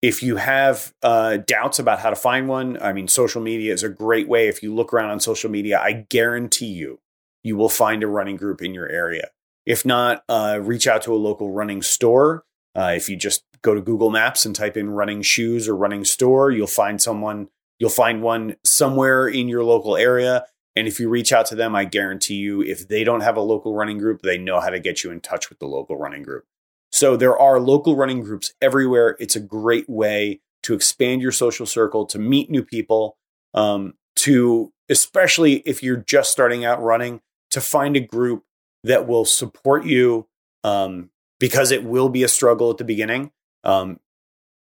If 0.01 0.24
you 0.24 0.38
have 0.38 0.93
uh, 1.03 1.38
doubts 1.38 1.77
about 1.77 2.00
how 2.00 2.09
to 2.09 2.15
find 2.15 2.48
one, 2.48 2.81
I 2.81 2.93
mean, 2.93 3.09
social 3.09 3.41
media 3.41 3.74
is 3.74 3.83
a 3.83 3.89
great 3.89 4.29
way. 4.29 4.48
If 4.48 4.63
you 4.63 4.74
look 4.74 4.93
around 4.93 5.09
on 5.09 5.19
social 5.19 5.50
media, 5.50 5.77
I 5.77 6.05
guarantee 6.09 6.67
you, 6.71 7.00
you 7.43 7.57
will 7.57 7.67
find 7.67 8.01
a 8.01 8.07
running 8.07 8.38
group 8.38 8.62
in 8.62 8.74
your 8.74 8.88
area. 8.88 9.31
If 9.65 9.86
not, 9.86 10.24
uh, 10.29 10.59
reach 10.62 10.88
out 10.88 11.01
to 11.01 11.13
a 11.13 11.17
local 11.17 11.51
running 11.51 11.81
store. 11.81 12.45
Uh, 12.74 12.93
if 12.95 13.09
you 13.09 13.17
just 13.17 13.43
go 13.61 13.73
to 13.73 13.81
Google 13.81 14.09
Maps 14.09 14.45
and 14.45 14.55
type 14.55 14.77
in 14.77 14.89
running 14.89 15.21
shoes 15.21 15.67
or 15.67 15.75
running 15.75 16.05
store, 16.05 16.51
you'll 16.51 16.67
find 16.67 17.01
someone, 17.01 17.49
you'll 17.77 17.89
find 17.89 18.21
one 18.21 18.55
somewhere 18.63 19.27
in 19.27 19.47
your 19.47 19.63
local 19.63 19.97
area. 19.97 20.45
And 20.75 20.87
if 20.87 20.99
you 20.99 21.09
reach 21.09 21.33
out 21.33 21.45
to 21.47 21.55
them, 21.55 21.75
I 21.75 21.85
guarantee 21.85 22.35
you, 22.35 22.61
if 22.61 22.87
they 22.87 23.03
don't 23.03 23.21
have 23.21 23.37
a 23.37 23.41
local 23.41 23.73
running 23.73 23.97
group, 23.97 24.21
they 24.21 24.37
know 24.37 24.59
how 24.59 24.69
to 24.69 24.79
get 24.79 25.03
you 25.03 25.11
in 25.11 25.19
touch 25.19 25.49
with 25.49 25.59
the 25.59 25.67
local 25.67 25.97
running 25.97 26.23
group. 26.23 26.45
So 26.91 27.17
there 27.17 27.37
are 27.37 27.59
local 27.59 27.95
running 27.95 28.21
groups 28.21 28.53
everywhere. 28.61 29.15
It's 29.19 29.35
a 29.35 29.41
great 29.41 29.89
way 29.89 30.41
to 30.63 30.73
expand 30.73 31.21
your 31.21 31.31
social 31.31 31.65
circle, 31.65 32.05
to 32.07 32.19
meet 32.19 32.49
new 32.49 32.63
people, 32.63 33.17
um, 33.53 33.93
to 34.17 34.73
especially 34.89 35.57
if 35.65 35.83
you're 35.83 35.97
just 35.97 36.31
starting 36.31 36.65
out 36.65 36.81
running, 36.81 37.21
to 37.51 37.61
find 37.61 37.95
a 37.95 38.01
group 38.01 38.43
that 38.83 39.07
will 39.07 39.25
support 39.25 39.85
you 39.85 40.27
um, 40.63 41.09
because 41.39 41.71
it 41.71 41.83
will 41.83 42.09
be 42.09 42.23
a 42.23 42.27
struggle 42.27 42.69
at 42.69 42.77
the 42.77 42.83
beginning. 42.83 43.31
Um, 43.63 43.99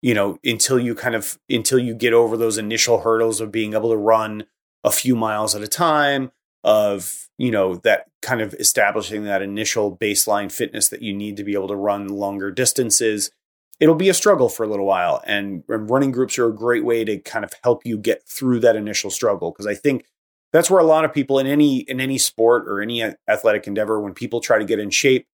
you 0.03 0.15
know, 0.15 0.39
until 0.45 0.79
you 0.79 0.95
kind 0.95 1.15
of 1.15 1.39
until 1.49 1.79
you 1.79 1.95
get 1.95 2.13
over 2.13 2.37
those 2.37 2.59
initial 2.59 3.01
hurdles 3.01 3.41
of 3.41 3.51
being 3.51 3.75
able 3.75 3.91
to 3.91 3.97
run 3.97 4.47
a 4.85 4.91
few 4.91 5.17
miles 5.17 5.55
at 5.55 5.63
a 5.63 5.69
time, 5.69 6.31
of 6.65 7.29
you 7.39 7.51
know 7.51 7.77
that 7.77 8.07
kind 8.23 8.41
of 8.41 8.55
establishing 8.55 9.25
that 9.25 9.43
initial 9.43 9.97
baseline 9.97 10.51
fitness 10.51 10.89
that 10.89 11.03
you 11.03 11.15
need 11.15 11.37
to 11.37 11.45
be 11.45 11.55
able 11.55 11.69
to 11.69 11.77
run 11.77 12.09
longer 12.09 12.51
distances 12.51 13.31
it'll 13.81 13.95
be 13.95 14.09
a 14.09 14.15
struggle 14.15 14.49
for 14.49 14.65
a 14.65 14.69
little 14.69 14.87
while. 14.87 15.23
And, 15.27 15.63
running 15.69 16.11
groups 16.11 16.39
are 16.39 16.49
a 16.49 16.55
great 16.55 16.85
way 16.85 17.05
to 17.05 17.19
kind 17.19 17.45
of 17.45 17.53
help 17.63 17.85
you 17.85 17.99
get 17.99 18.27
through 18.27 18.61
that 18.61 18.77
initial 18.77 19.11
struggle 19.11 19.51
because 19.51 19.67
i 19.67 19.75
think 19.75 20.07
that's 20.53 20.71
where 20.71 20.81
a 20.81 20.85
lot 20.85 21.05
of 21.05 21.13
people 21.13 21.39
in 21.39 21.47
any 21.47 21.81
in 21.81 22.01
any 22.01 22.19
sport 22.19 22.69
or 22.69 22.81
any 22.81 23.03
athletic 23.29 23.67
endeavor 23.67 24.01
when 24.01 24.15
people 24.15 24.41
try 24.41 24.59
to 24.59 24.65
get 24.65 24.79
in 24.79 24.91
shape 24.91 25.27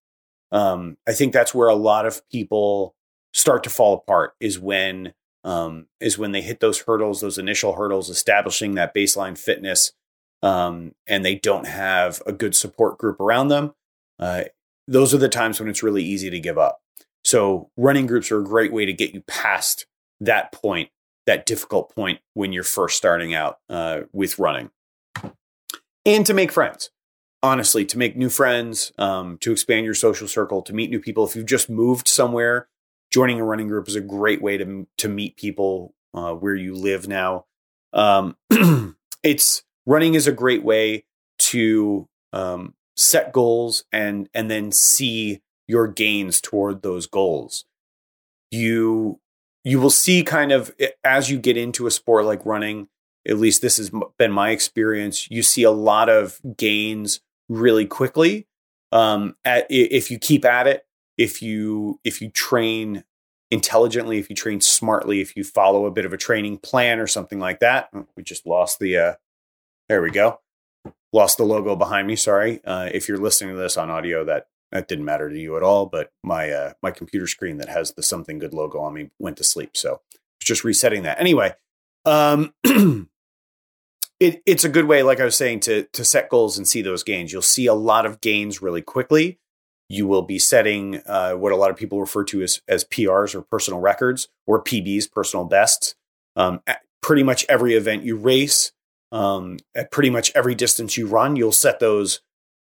um, 0.51 0.97
i 1.07 1.13
think 1.13 1.33
that's 1.33 1.53
where 1.53 1.69
a 1.69 1.75
lot 1.75 2.05
of 2.05 2.27
people 2.29 2.95
start 3.33 3.63
to 3.63 3.69
fall 3.69 3.95
apart 3.95 4.33
is 4.39 4.59
when 4.59 5.13
um, 5.43 5.87
is 5.99 6.17
when 6.17 6.31
they 6.31 6.41
hit 6.41 6.59
those 6.61 6.81
hurdles 6.81 7.21
those 7.21 7.37
initial 7.37 7.73
hurdles 7.73 8.09
establishing 8.09 8.75
that 8.75 8.95
baseline 8.95 9.37
fitness 9.37 9.91
um, 10.43 10.93
and 11.07 11.23
they 11.23 11.35
don't 11.35 11.65
have 11.65 12.21
a 12.27 12.33
good 12.33 12.53
support 12.53 12.97
group 12.97 13.19
around 13.19 13.47
them, 13.47 13.73
uh, 14.19 14.43
those 14.87 15.13
are 15.13 15.17
the 15.17 15.29
times 15.29 15.59
when 15.59 15.69
it's 15.69 15.81
really 15.81 16.03
easy 16.03 16.29
to 16.29 16.39
give 16.39 16.57
up. 16.57 16.81
So, 17.23 17.71
running 17.77 18.05
groups 18.05 18.29
are 18.31 18.41
a 18.41 18.43
great 18.43 18.73
way 18.73 18.85
to 18.85 18.91
get 18.91 19.13
you 19.13 19.21
past 19.21 19.87
that 20.19 20.51
point, 20.51 20.89
that 21.25 21.45
difficult 21.45 21.95
point 21.95 22.19
when 22.33 22.51
you're 22.51 22.63
first 22.63 22.97
starting 22.97 23.33
out 23.33 23.59
uh, 23.69 24.01
with 24.11 24.37
running, 24.37 24.69
and 26.05 26.25
to 26.25 26.33
make 26.33 26.51
friends. 26.51 26.91
Honestly, 27.41 27.83
to 27.83 27.97
make 27.97 28.15
new 28.15 28.29
friends, 28.29 28.93
um, 28.97 29.37
to 29.39 29.51
expand 29.51 29.85
your 29.85 29.93
social 29.93 30.29
circle, 30.29 30.61
to 30.61 30.73
meet 30.73 30.89
new 30.89 30.99
people. 30.99 31.25
If 31.25 31.35
you've 31.35 31.45
just 31.45 31.69
moved 31.69 32.07
somewhere, 32.07 32.67
joining 33.13 33.39
a 33.39 33.45
running 33.45 33.67
group 33.67 33.87
is 33.87 33.95
a 33.95 34.01
great 34.01 34.41
way 34.41 34.57
to 34.57 34.87
to 34.97 35.07
meet 35.07 35.37
people 35.37 35.93
uh, 36.13 36.33
where 36.33 36.55
you 36.55 36.73
live 36.73 37.07
now. 37.07 37.45
Um, 37.93 38.35
it's 39.23 39.63
running 39.85 40.15
is 40.15 40.25
a 40.25 40.31
great 40.31 40.63
way 40.63 41.05
to 41.37 42.09
um, 42.33 42.73
set 42.97 43.31
goals 43.31 43.85
and 43.91 44.27
and 44.33 44.49
then 44.49 44.71
see 44.71 45.41
your 45.67 45.87
gains 45.87 46.41
toward 46.41 46.81
those 46.81 47.05
goals. 47.05 47.65
You 48.49 49.19
you 49.63 49.79
will 49.79 49.91
see 49.91 50.23
kind 50.23 50.51
of 50.51 50.73
as 51.03 51.29
you 51.29 51.37
get 51.37 51.55
into 51.55 51.85
a 51.85 51.91
sport 51.91 52.25
like 52.25 52.45
running. 52.45 52.87
At 53.25 53.37
least 53.37 53.61
this 53.61 53.77
has 53.77 53.89
been 54.17 54.33
my 54.33 54.49
experience. 54.49 55.29
You 55.31 55.43
see 55.43 55.63
a 55.63 55.71
lot 55.71 56.09
of 56.09 56.41
gains 56.57 57.21
really 57.47 57.85
quickly. 57.85 58.47
Um, 58.91 59.37
at, 59.45 59.65
if 59.69 60.11
you 60.11 60.19
keep 60.19 60.43
at 60.43 60.67
it, 60.67 60.85
if 61.17 61.41
you 61.41 61.99
if 62.03 62.21
you 62.21 62.29
train 62.29 63.03
intelligently, 63.51 64.17
if 64.17 64.29
you 64.29 64.35
train 64.35 64.61
smartly, 64.61 65.21
if 65.21 65.35
you 65.35 65.43
follow 65.43 65.85
a 65.85 65.91
bit 65.91 66.05
of 66.05 66.13
a 66.13 66.17
training 66.17 66.57
plan 66.57 66.99
or 66.99 67.07
something 67.07 67.39
like 67.39 67.59
that. 67.59 67.89
Oh, 67.93 68.07
we 68.15 68.23
just 68.23 68.45
lost 68.45 68.79
the 68.79 68.97
uh, 68.97 69.13
there 69.89 70.01
we 70.01 70.09
go. 70.09 70.39
Lost 71.11 71.37
the 71.37 71.43
logo 71.43 71.75
behind 71.75 72.07
me. 72.07 72.15
Sorry. 72.15 72.63
Uh, 72.65 72.89
if 72.91 73.07
you're 73.07 73.19
listening 73.19 73.55
to 73.55 73.61
this 73.61 73.77
on 73.77 73.89
audio, 73.89 74.25
that 74.25 74.47
that 74.71 74.87
didn't 74.87 75.05
matter 75.05 75.29
to 75.29 75.37
you 75.37 75.55
at 75.55 75.63
all. 75.63 75.85
But 75.85 76.11
my 76.23 76.49
uh, 76.49 76.73
my 76.81 76.91
computer 76.91 77.27
screen 77.27 77.57
that 77.57 77.69
has 77.69 77.91
the 77.91 78.01
something 78.03 78.39
good 78.39 78.53
logo 78.53 78.79
on 78.79 78.93
me 78.93 79.11
went 79.19 79.37
to 79.37 79.43
sleep, 79.43 79.77
so 79.77 80.01
it's 80.39 80.47
just 80.47 80.63
resetting 80.63 81.03
that. 81.03 81.19
Anyway, 81.19 81.53
um, 82.05 82.55
it, 82.63 84.41
it's 84.45 84.63
a 84.63 84.69
good 84.69 84.85
way, 84.85 85.03
like 85.03 85.19
I 85.19 85.25
was 85.25 85.37
saying, 85.37 85.59
to 85.61 85.83
to 85.93 86.03
set 86.03 86.29
goals 86.29 86.57
and 86.57 86.67
see 86.67 86.81
those 86.81 87.03
gains. 87.03 87.31
You'll 87.31 87.43
see 87.43 87.67
a 87.67 87.75
lot 87.75 88.07
of 88.07 88.19
gains 88.19 88.63
really 88.63 88.81
quickly. 88.81 89.39
You 89.89 90.07
will 90.07 90.21
be 90.21 90.39
setting 90.39 91.01
uh, 91.05 91.33
what 91.33 91.51
a 91.51 91.55
lot 91.55 91.69
of 91.69 91.77
people 91.77 91.99
refer 91.99 92.23
to 92.25 92.41
as 92.41 92.61
as 92.67 92.83
PRs 92.85 93.35
or 93.35 93.41
personal 93.41 93.79
records 93.79 94.27
or 94.47 94.63
PBs, 94.63 95.11
personal 95.11 95.45
bests. 95.45 95.95
Um, 96.35 96.61
pretty 97.01 97.21
much 97.21 97.45
every 97.47 97.75
event 97.75 98.03
you 98.03 98.15
race, 98.15 98.71
um, 99.11 99.57
at 99.75 99.91
pretty 99.91 100.09
much 100.09 100.31
every 100.33 100.55
distance 100.55 100.97
you 100.97 101.05
run, 101.05 101.35
you'll 101.35 101.51
set 101.51 101.79
those 101.79 102.21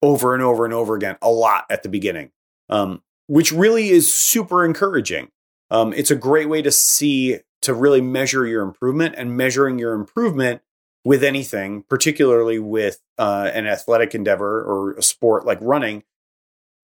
over 0.02 0.34
and 0.34 0.44
over 0.44 0.66
and 0.66 0.74
over 0.74 0.96
again 0.96 1.16
a 1.22 1.32
lot 1.32 1.66
at 1.70 1.84
the 1.84 1.90
beginning, 1.90 2.32
um, 2.70 3.02
which 3.28 3.54
really 3.54 3.90
is 3.90 4.14
super 4.14 4.66
encouraging. 4.66 5.30
Um, 5.72 5.94
it's 5.94 6.12
a 6.12 6.16
great 6.16 6.50
way 6.50 6.62
to 6.62 6.72
see, 6.72 7.40
to 7.62 7.74
really 7.74 8.02
measure 8.02 8.46
your 8.46 8.62
improvement 8.62 9.16
and 9.18 9.38
measuring 9.38 9.80
your 9.80 9.94
improvement 9.94 10.62
with 11.06 11.24
anything, 11.24 11.84
particularly 11.84 12.60
with 12.60 13.00
uh, 13.18 13.50
an 13.54 13.68
athletic 13.68 14.14
endeavor 14.14 14.62
or 14.62 14.94
a 14.94 15.04
sport 15.04 15.46
like 15.46 15.60
running, 15.62 16.04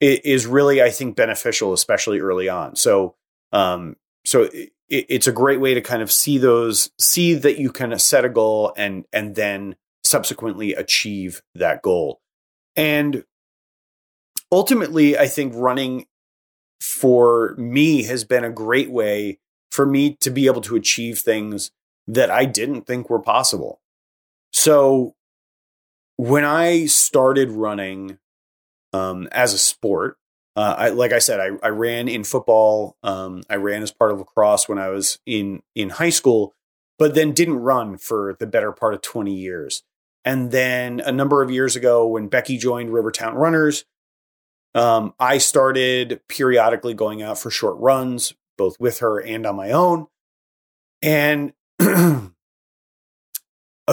is 0.02 0.48
really, 0.48 0.82
I 0.82 0.90
think, 0.90 1.16
beneficial, 1.16 1.74
especially 1.74 2.20
early 2.20 2.50
on. 2.50 2.76
So, 2.76 3.16
um, 3.52 3.96
so 4.26 4.44
it, 4.44 4.72
it's 4.90 5.28
a 5.28 5.32
great 5.32 5.62
way 5.62 5.74
to 5.74 5.82
kind 5.82 6.02
of 6.02 6.12
see 6.12 6.38
those, 6.38 6.92
see 7.00 7.34
that 7.36 7.60
you 7.60 7.72
can 7.72 7.98
set 8.00 8.26
a 8.26 8.30
goal 8.30 8.74
and 8.76 9.06
and 9.14 9.36
then 9.36 9.76
subsequently 10.04 10.74
achieve 10.74 11.42
that 11.56 11.82
goal. 11.82 12.20
And 12.76 13.24
ultimately, 14.52 15.18
I 15.18 15.28
think 15.28 15.54
running 15.56 16.08
for 16.82 17.56
me 17.58 18.04
has 18.04 18.24
been 18.24 18.44
a 18.44 18.50
great 18.50 18.92
way 18.92 19.40
for 19.70 19.86
me 19.86 20.18
to 20.20 20.30
be 20.30 20.48
able 20.48 20.62
to 20.62 20.76
achieve 20.76 21.20
things 21.20 21.72
that 22.08 22.30
I 22.30 22.46
didn't 22.46 22.88
think 22.88 23.10
were 23.10 23.22
possible. 23.22 23.80
So 24.52 25.16
when 26.18 26.44
I 26.44 26.88
started 26.88 27.52
running 27.52 28.18
um, 28.94 29.28
as 29.32 29.54
a 29.54 29.58
sport, 29.58 30.18
uh, 30.56 30.76
I, 30.78 30.90
like 30.90 31.14
I 31.14 31.20
said, 31.20 31.40
I, 31.40 31.66
I 31.66 31.70
ran 31.70 32.08
in 32.08 32.24
football. 32.24 32.98
Um, 33.04 33.44
I 33.50 33.56
ran 33.56 33.84
as 33.84 33.92
part 33.92 34.12
of 34.12 34.20
lacrosse 34.20 34.68
when 34.68 34.80
I 34.80 34.90
was 34.90 35.20
in 35.26 35.62
in 35.76 35.92
high 35.92 36.10
school, 36.10 36.54
but 37.00 37.16
then 37.16 37.32
didn't 37.32 37.60
run 37.60 37.98
for 37.98 38.36
the 38.40 38.48
better 38.48 38.72
part 38.72 38.94
of 38.94 39.02
twenty 39.02 39.34
years. 39.34 39.84
And 40.26 40.52
then 40.52 41.00
a 41.00 41.12
number 41.12 41.42
of 41.42 41.50
years 41.50 41.76
ago, 41.76 42.06
when 42.06 42.28
Becky 42.28 42.58
joined 42.58 42.94
Rivertown 42.94 43.36
Runners, 43.36 43.86
um, 44.76 45.14
I 45.20 45.38
started 45.40 46.22
periodically 46.28 46.94
going 46.94 47.22
out 47.22 47.40
for 47.40 47.50
short 47.50 47.78
runs, 47.80 48.34
both 48.58 48.80
with 48.80 49.00
her 49.00 49.20
and 49.20 49.46
on 49.46 49.56
my 49.56 49.72
own. 49.72 50.08
And 51.02 51.54
a 51.80 52.32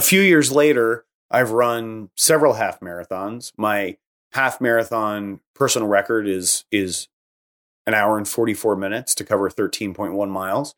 few 0.03 0.21
years 0.21 0.53
later, 0.53 1.07
I've 1.31 1.53
run 1.53 2.11
several 2.17 2.55
half 2.55 2.81
marathons. 2.81 3.53
My 3.57 3.97
half 4.33 4.61
marathon 4.61 5.41
personal 5.55 5.89
record 5.89 6.29
is 6.29 6.65
is 6.71 7.09
an 7.87 7.95
hour 7.95 8.19
and 8.19 8.29
44 8.29 8.77
minutes 8.77 9.15
to 9.17 9.25
cover 9.25 9.49
13.1 9.51 10.29
miles. 10.29 10.75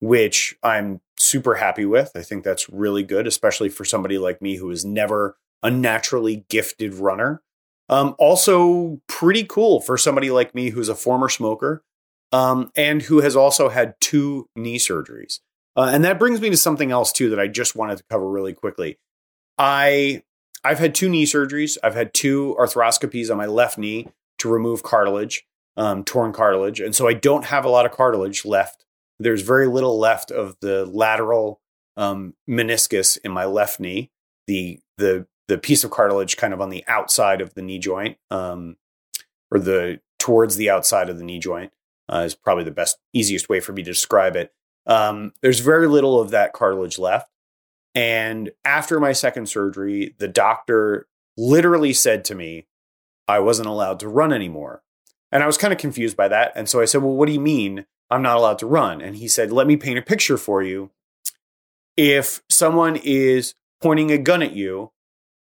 which 0.00 0.56
I'm 0.62 1.00
super 1.18 1.56
happy 1.56 1.84
with. 1.84 2.12
I 2.14 2.22
think 2.22 2.42
that's 2.44 2.68
really 2.70 3.02
good, 3.02 3.26
especially 3.26 3.68
for 3.68 3.84
somebody 3.84 4.18
like 4.18 4.40
me 4.40 4.56
who 4.56 4.70
is 4.70 4.84
never 4.84 5.36
a 5.62 5.70
naturally 5.70 6.46
gifted 6.48 6.94
runner. 6.94 7.42
Um, 7.88 8.14
also, 8.18 9.00
pretty 9.08 9.44
cool 9.44 9.80
for 9.80 9.98
somebody 9.98 10.30
like 10.30 10.54
me 10.54 10.70
who's 10.70 10.88
a 10.88 10.94
former 10.94 11.28
smoker 11.28 11.82
um, 12.32 12.70
and 12.76 13.02
who 13.02 13.20
has 13.20 13.36
also 13.36 13.68
had 13.68 13.94
two 14.00 14.48
knee 14.56 14.78
surgeries. 14.78 15.40
Uh, 15.76 15.90
and 15.92 16.04
that 16.04 16.18
brings 16.18 16.40
me 16.40 16.50
to 16.50 16.56
something 16.56 16.90
else 16.90 17.12
too 17.12 17.30
that 17.30 17.40
I 17.40 17.46
just 17.48 17.76
wanted 17.76 17.98
to 17.98 18.04
cover 18.10 18.28
really 18.28 18.54
quickly. 18.54 18.98
I 19.58 20.22
I've 20.62 20.78
had 20.78 20.94
two 20.94 21.08
knee 21.08 21.24
surgeries. 21.24 21.78
I've 21.82 21.94
had 21.94 22.12
two 22.12 22.56
arthroscopies 22.58 23.30
on 23.30 23.36
my 23.36 23.46
left 23.46 23.78
knee 23.78 24.08
to 24.38 24.48
remove 24.48 24.82
cartilage, 24.82 25.46
um, 25.76 26.04
torn 26.04 26.32
cartilage, 26.32 26.80
and 26.80 26.94
so 26.94 27.08
I 27.08 27.14
don't 27.14 27.46
have 27.46 27.64
a 27.64 27.70
lot 27.70 27.86
of 27.86 27.92
cartilage 27.92 28.44
left. 28.44 28.84
There's 29.18 29.42
very 29.42 29.66
little 29.66 29.98
left 29.98 30.30
of 30.30 30.56
the 30.60 30.86
lateral 30.86 31.60
um, 31.96 32.34
meniscus 32.48 33.18
in 33.24 33.32
my 33.32 33.44
left 33.44 33.80
knee. 33.80 34.10
The 34.46 34.80
the 34.98 35.26
the 35.48 35.58
piece 35.58 35.84
of 35.84 35.90
cartilage 35.90 36.36
kind 36.36 36.54
of 36.54 36.60
on 36.60 36.70
the 36.70 36.84
outside 36.86 37.40
of 37.40 37.54
the 37.54 37.62
knee 37.62 37.78
joint, 37.78 38.18
um, 38.30 38.76
or 39.50 39.58
the 39.58 40.00
towards 40.18 40.56
the 40.56 40.70
outside 40.70 41.08
of 41.08 41.18
the 41.18 41.24
knee 41.24 41.38
joint, 41.38 41.72
uh, 42.08 42.22
is 42.24 42.34
probably 42.34 42.64
the 42.64 42.70
best 42.70 42.98
easiest 43.12 43.48
way 43.48 43.60
for 43.60 43.72
me 43.72 43.82
to 43.82 43.90
describe 43.90 44.36
it. 44.36 44.52
Um, 44.86 45.32
there's 45.42 45.60
very 45.60 45.86
little 45.86 46.20
of 46.20 46.30
that 46.30 46.52
cartilage 46.52 46.98
left. 46.98 47.30
And 47.94 48.50
after 48.64 49.00
my 49.00 49.12
second 49.12 49.48
surgery, 49.48 50.14
the 50.18 50.28
doctor 50.28 51.08
literally 51.36 51.92
said 51.92 52.24
to 52.26 52.34
me, 52.34 52.66
I 53.26 53.38
wasn't 53.40 53.68
allowed 53.68 54.00
to 54.00 54.08
run 54.08 54.32
anymore. 54.32 54.82
And 55.32 55.42
I 55.42 55.46
was 55.46 55.58
kind 55.58 55.72
of 55.72 55.78
confused 55.78 56.16
by 56.16 56.28
that. 56.28 56.52
And 56.56 56.68
so 56.68 56.80
I 56.80 56.84
said, 56.84 57.02
Well, 57.02 57.14
what 57.14 57.26
do 57.26 57.32
you 57.32 57.40
mean 57.40 57.86
I'm 58.10 58.22
not 58.22 58.36
allowed 58.36 58.58
to 58.60 58.66
run? 58.66 59.00
And 59.00 59.16
he 59.16 59.28
said, 59.28 59.52
Let 59.52 59.66
me 59.66 59.76
paint 59.76 59.98
a 59.98 60.02
picture 60.02 60.36
for 60.36 60.62
you. 60.62 60.90
If 61.96 62.42
someone 62.48 62.96
is 62.96 63.54
pointing 63.80 64.10
a 64.10 64.18
gun 64.18 64.42
at 64.42 64.52
you, 64.52 64.92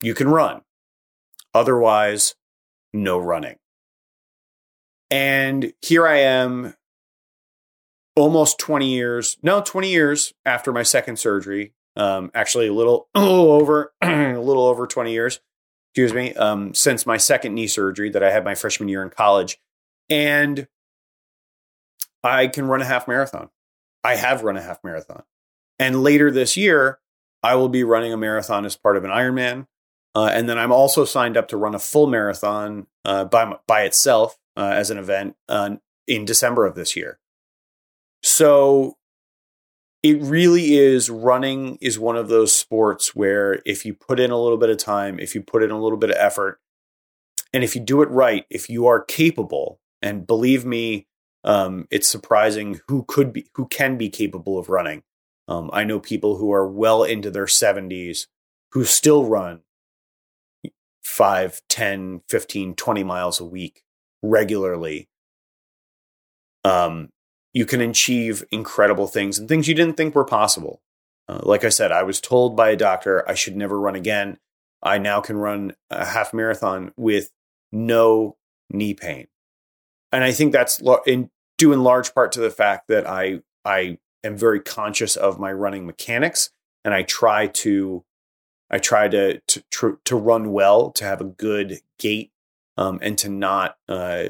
you 0.01 0.13
can 0.13 0.29
run. 0.29 0.61
Otherwise, 1.53 2.35
no 2.93 3.17
running. 3.17 3.57
And 5.09 5.73
here 5.81 6.07
I 6.07 6.19
am 6.19 6.75
almost 8.15 8.59
20 8.59 8.87
years, 8.87 9.37
no, 9.41 9.61
20 9.61 9.89
years 9.89 10.33
after 10.45 10.71
my 10.71 10.83
second 10.83 11.17
surgery. 11.17 11.73
Um, 11.95 12.31
actually, 12.33 12.67
a 12.67 12.73
little, 12.73 13.07
over, 13.15 13.93
a 14.01 14.37
little 14.37 14.65
over 14.65 14.87
20 14.87 15.11
years, 15.11 15.39
excuse 15.89 16.13
me, 16.13 16.33
um, 16.35 16.73
since 16.73 17.05
my 17.05 17.17
second 17.17 17.53
knee 17.53 17.67
surgery 17.67 18.09
that 18.09 18.23
I 18.23 18.31
had 18.31 18.43
my 18.43 18.55
freshman 18.55 18.89
year 18.89 19.03
in 19.03 19.09
college. 19.09 19.59
And 20.09 20.67
I 22.23 22.47
can 22.47 22.65
run 22.67 22.81
a 22.81 22.85
half 22.85 23.07
marathon. 23.07 23.49
I 24.03 24.15
have 24.15 24.43
run 24.43 24.57
a 24.57 24.61
half 24.61 24.83
marathon. 24.83 25.23
And 25.79 26.03
later 26.03 26.31
this 26.31 26.55
year, 26.57 26.99
I 27.43 27.55
will 27.55 27.69
be 27.69 27.83
running 27.83 28.13
a 28.13 28.17
marathon 28.17 28.65
as 28.65 28.75
part 28.75 28.97
of 28.97 29.03
an 29.03 29.11
Ironman. 29.11 29.67
Uh, 30.13 30.29
and 30.31 30.47
then 30.47 30.57
I'm 30.57 30.71
also 30.71 31.05
signed 31.05 31.37
up 31.37 31.47
to 31.49 31.57
run 31.57 31.73
a 31.73 31.79
full 31.79 32.07
marathon 32.07 32.87
uh, 33.05 33.25
by, 33.25 33.55
by 33.67 33.83
itself 33.83 34.37
uh, 34.57 34.73
as 34.75 34.91
an 34.91 34.97
event 34.97 35.35
uh, 35.47 35.77
in 36.07 36.25
December 36.25 36.65
of 36.65 36.75
this 36.75 36.95
year. 36.95 37.19
So 38.23 38.97
it 40.03 40.21
really 40.21 40.75
is 40.75 41.09
running 41.09 41.77
is 41.79 41.99
one 41.99 42.17
of 42.17 42.27
those 42.27 42.55
sports 42.55 43.15
where 43.15 43.61
if 43.65 43.85
you 43.85 43.93
put 43.93 44.19
in 44.19 44.31
a 44.31 44.41
little 44.41 44.57
bit 44.57 44.69
of 44.69 44.77
time, 44.77 45.19
if 45.19 45.35
you 45.35 45.41
put 45.41 45.61
in 45.61 45.71
a 45.71 45.79
little 45.79 45.97
bit 45.97 46.09
of 46.09 46.17
effort, 46.17 46.59
and 47.53 47.63
if 47.63 47.75
you 47.75 47.81
do 47.81 48.01
it 48.01 48.09
right, 48.09 48.45
if 48.49 48.69
you 48.69 48.87
are 48.87 49.03
capable, 49.03 49.79
and 50.01 50.25
believe 50.25 50.65
me, 50.65 51.07
um, 51.43 51.87
it's 51.91 52.07
surprising 52.07 52.81
who 52.87 53.03
could 53.03 53.31
be 53.33 53.47
who 53.55 53.67
can 53.67 53.97
be 53.97 54.09
capable 54.09 54.57
of 54.57 54.69
running. 54.69 55.03
Um, 55.47 55.69
I 55.73 55.83
know 55.83 55.99
people 55.99 56.37
who 56.37 56.51
are 56.51 56.67
well 56.67 57.03
into 57.03 57.29
their 57.29 57.45
70s 57.45 58.27
who 58.71 58.85
still 58.85 59.25
run 59.25 59.61
5, 61.03 61.61
10, 61.67 62.21
15, 62.29 62.75
20 62.75 63.03
miles 63.03 63.39
a 63.39 63.45
week 63.45 63.83
regularly. 64.21 65.09
Um, 66.63 67.09
you 67.53 67.65
can 67.65 67.81
achieve 67.81 68.43
incredible 68.51 69.07
things 69.07 69.37
and 69.37 69.47
things 69.47 69.67
you 69.67 69.75
didn't 69.75 69.97
think 69.97 70.15
were 70.15 70.25
possible. 70.25 70.81
Uh, 71.27 71.39
like 71.43 71.63
I 71.63 71.69
said, 71.69 71.91
I 71.91 72.03
was 72.03 72.21
told 72.21 72.55
by 72.55 72.69
a 72.69 72.75
doctor 72.75 73.27
I 73.29 73.33
should 73.33 73.55
never 73.55 73.79
run 73.79 73.95
again. 73.95 74.37
I 74.81 74.97
now 74.97 75.21
can 75.21 75.37
run 75.37 75.73
a 75.89 76.05
half 76.05 76.33
marathon 76.33 76.91
with 76.97 77.31
no 77.71 78.37
knee 78.69 78.93
pain. 78.93 79.27
And 80.11 80.23
I 80.23 80.31
think 80.31 80.51
that's 80.51 80.81
in 81.05 81.29
due 81.57 81.73
in 81.73 81.83
large 81.83 82.13
part 82.13 82.31
to 82.33 82.41
the 82.41 82.49
fact 82.49 82.87
that 82.87 83.07
I 83.07 83.41
I 83.63 83.99
am 84.23 84.35
very 84.35 84.59
conscious 84.59 85.15
of 85.15 85.39
my 85.39 85.51
running 85.51 85.85
mechanics 85.85 86.49
and 86.83 86.93
I 86.93 87.03
try 87.03 87.47
to 87.47 88.03
I 88.69 88.79
try 88.79 89.07
to 89.09 89.39
to 89.39 89.99
to 90.05 90.15
run 90.15 90.51
well, 90.51 90.91
to 90.91 91.03
have 91.03 91.21
a 91.21 91.25
good 91.25 91.79
gait, 91.99 92.31
um, 92.77 92.99
and 93.01 93.17
to 93.19 93.29
not 93.29 93.77
uh, 93.89 94.27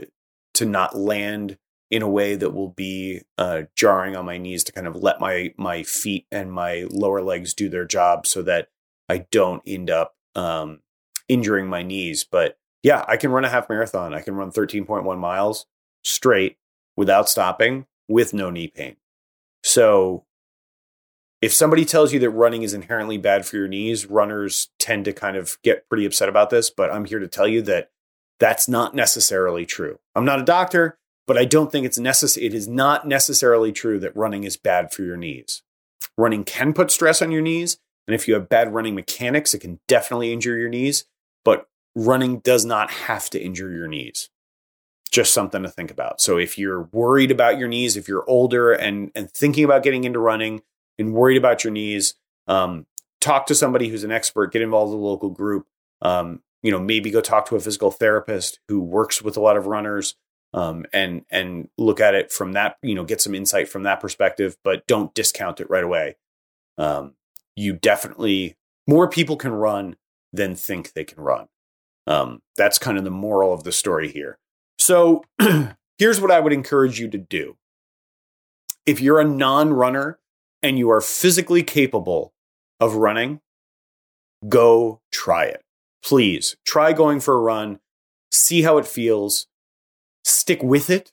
to 0.56 0.66
not 0.66 0.98
land 0.98 1.58
in 1.92 2.02
a 2.02 2.10
way 2.10 2.36
that 2.36 2.52
will 2.52 2.70
be 2.70 3.22
uh, 3.38 3.64
jarring 3.76 4.16
on 4.16 4.26
my 4.26 4.38
knees 4.38 4.64
to 4.64 4.72
kind 4.72 4.88
of 4.88 4.96
let 4.96 5.20
my 5.20 5.54
my 5.58 5.84
feet 5.84 6.26
and 6.32 6.52
my 6.52 6.88
lower 6.90 7.22
legs 7.22 7.54
do 7.54 7.68
their 7.70 7.86
job 7.86 8.26
so 8.26 8.42
that 8.42 8.70
I 9.10 9.26
don't 9.30 9.62
end 9.68 9.90
up 9.90 10.16
um, 10.34 10.80
injuring 11.28 11.68
my 11.68 11.84
knees. 11.84 12.24
But 12.24 12.58
yeah, 12.82 13.04
I 13.08 13.18
can 13.18 13.32
run 13.32 13.44
a 13.44 13.50
half 13.50 13.70
marathon. 13.70 14.14
I 14.14 14.22
can 14.22 14.36
run 14.36 14.52
13.1 14.52 15.20
miles 15.20 15.66
straight 16.04 16.58
without 16.96 17.30
stopping 17.30 17.86
with 18.08 18.34
no 18.34 18.50
knee 18.50 18.70
pain. 18.70 18.96
So 19.64 20.26
if 21.42 21.52
somebody 21.52 21.84
tells 21.84 22.14
you 22.14 22.20
that 22.20 22.30
running 22.30 22.64
is 22.64 22.74
inherently 22.74 23.18
bad 23.18 23.46
for 23.46 23.58
your 23.58 23.68
knees, 23.68 24.06
runners 24.06 24.70
tend 24.80 25.06
to 25.06 25.14
kind 25.14 25.36
of 25.36 25.58
get 25.62 25.90
pretty 25.90 26.06
upset 26.06 26.30
about 26.30 26.52
this. 26.52 26.70
But 26.70 26.92
I'm 26.92 27.06
here 27.06 27.20
to 27.20 27.28
tell 27.28 27.48
you 27.48 27.62
that 27.64 27.92
that's 28.40 28.70
not 28.70 28.96
necessarily 28.96 29.66
true. 29.66 30.00
I'm 30.16 30.26
not 30.26 30.40
a 30.40 30.46
doctor 30.46 30.98
but 31.32 31.40
I 31.40 31.46
don't 31.46 31.72
think 31.72 31.86
it's 31.86 31.98
necessary. 31.98 32.46
It 32.46 32.54
is 32.54 32.68
not 32.68 33.08
necessarily 33.08 33.72
true 33.72 34.00
that 34.00 34.14
running 34.18 34.44
is 34.44 34.58
bad 34.58 34.92
for 34.92 35.04
your 35.04 35.16
knees. 35.16 35.64
Running 36.18 36.44
can 36.44 36.74
put 36.74 36.92
stress 36.92 37.22
on 37.22 37.32
your 37.32 37.42
knees, 37.42 37.78
and 38.06 38.14
if 38.14 38.28
you 38.28 38.34
have 38.34 38.50
bad 38.50 38.74
running 38.74 38.96
mechanics, 38.96 39.54
it 39.54 39.60
can 39.60 39.80
definitely 39.88 40.34
injure 40.34 40.58
your 40.58 40.68
knees. 40.68 41.06
But 41.46 41.70
running 41.96 42.40
does 42.40 42.66
not 42.66 42.92
have 42.92 43.30
to 43.30 43.42
injure 43.42 43.72
your 43.72 43.88
knees. 43.88 44.30
Just 45.10 45.34
something 45.34 45.64
to 45.64 45.70
think 45.70 45.90
about. 45.90 46.20
So 46.20 46.38
if 46.38 46.58
you're 46.58 46.90
worried 46.92 47.32
about 47.32 47.58
your 47.58 47.70
knees, 47.70 47.96
if 47.96 48.10
you're 48.10 48.30
older 48.30 48.74
and 48.74 49.10
and 49.16 49.32
thinking 49.32 49.64
about 49.64 49.84
getting 49.84 50.04
into 50.04 50.20
running 50.20 50.64
and 51.00 51.14
worried 51.14 51.38
about 51.38 51.64
your 51.64 51.72
knees, 51.72 52.14
um, 52.50 52.86
talk 53.22 53.46
to 53.46 53.56
somebody 53.56 53.88
who's 53.88 54.04
an 54.04 54.12
expert. 54.12 54.52
Get 54.52 54.64
involved 54.64 54.92
in 54.92 55.00
a 55.00 55.02
local 55.02 55.30
group. 55.30 55.66
Um, 56.02 56.42
you 56.62 56.72
know, 56.72 56.80
maybe 56.82 57.10
go 57.10 57.22
talk 57.22 57.48
to 57.48 57.56
a 57.56 57.62
physical 57.62 57.90
therapist 57.90 58.60
who 58.68 58.82
works 58.82 59.22
with 59.22 59.38
a 59.38 59.42
lot 59.42 59.56
of 59.56 59.68
runners 59.68 60.18
um, 60.54 60.86
and 60.92 61.26
and 61.30 61.70
look 61.78 62.00
at 62.00 62.16
it 62.16 62.32
from 62.32 62.54
that 62.54 62.78
you 62.82 62.96
know 62.96 63.04
get 63.04 63.22
some 63.22 63.36
insight 63.36 63.70
from 63.70 63.84
that 63.84 64.00
perspective 64.00 64.58
but 64.64 64.86
don't 64.88 65.14
discount 65.14 65.60
it 65.60 65.70
right 65.70 65.84
away. 65.84 66.18
Um, 66.78 67.14
you 67.56 67.74
definitely 67.74 68.58
more 68.88 69.08
people 69.08 69.38
can 69.38 69.52
run 69.52 69.96
than 70.34 70.56
think 70.56 70.94
they 70.94 71.04
can 71.04 71.22
run. 71.22 71.48
Um, 72.08 72.42
that's 72.58 72.80
kind 72.80 72.98
of 72.98 73.04
the 73.04 73.12
moral 73.12 73.54
of 73.54 73.64
the 73.64 73.72
story 73.72 74.12
here. 74.12 74.40
So 74.80 75.24
here's 75.98 76.20
what 76.20 76.32
i 76.32 76.40
would 76.40 76.54
encourage 76.54 77.00
you 77.00 77.08
to 77.10 77.18
do. 77.18 77.58
If 78.86 79.00
you're 79.00 79.20
a 79.20 79.26
non-runner 79.26 80.20
and 80.64 80.78
you 80.78 80.90
are 80.90 81.02
physically 81.02 81.64
capable 81.64 82.34
of 82.80 82.96
running 82.96 83.42
go 84.50 85.02
try 85.12 85.46
it. 85.46 85.64
Please 86.04 86.56
try 86.66 86.94
going 86.94 87.20
for 87.20 87.36
a 87.36 87.42
run 87.42 87.80
see 88.32 88.62
how 88.62 88.78
it 88.78 88.88
feels 88.88 89.48
stick 90.24 90.62
with 90.64 90.90
it. 90.90 91.12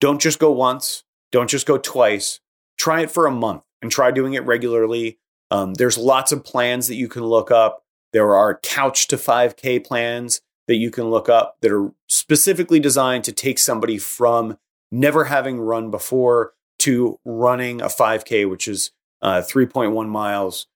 Don't 0.00 0.20
just 0.20 0.38
go 0.38 0.50
once. 0.50 1.04
Don't 1.32 1.50
just 1.50 1.66
go 1.66 1.78
twice. 1.78 2.40
Try 2.78 3.02
it 3.02 3.10
for 3.10 3.26
a 3.26 3.32
month 3.32 3.64
and 3.82 3.90
try 3.90 4.10
doing 4.10 4.34
it 4.34 4.44
regularly. 4.44 5.18
Um, 5.50 5.74
there's 5.74 5.98
lots 5.98 6.32
of 6.32 6.44
plans 6.44 6.88
that 6.88 6.96
you 6.96 7.08
can 7.08 7.24
look 7.24 7.50
up. 7.50 7.84
There 8.12 8.34
are 8.34 8.58
couch 8.62 9.08
to 9.08 9.16
5K 9.16 9.84
plans 9.84 10.40
that 10.66 10.76
you 10.76 10.90
can 10.90 11.10
look 11.10 11.28
up 11.28 11.56
that 11.60 11.72
are 11.72 11.92
specifically 12.08 12.80
designed 12.80 13.24
to 13.24 13.32
take 13.32 13.58
somebody 13.58 13.98
from 13.98 14.58
never 14.90 15.24
having 15.24 15.60
run 15.60 15.90
before 15.90 16.54
to 16.80 17.18
running 17.24 17.80
a 17.80 17.86
5K, 17.86 18.48
which 18.48 18.68
is 18.68 18.90
uh, 19.22 19.42
3.1 19.42 20.08
miles 20.08 20.66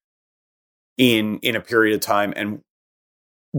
in 0.97 1.39
in 1.39 1.57
a 1.57 1.61
period 1.61 1.95
of 1.95 2.01
time, 2.01 2.33
and 2.37 2.63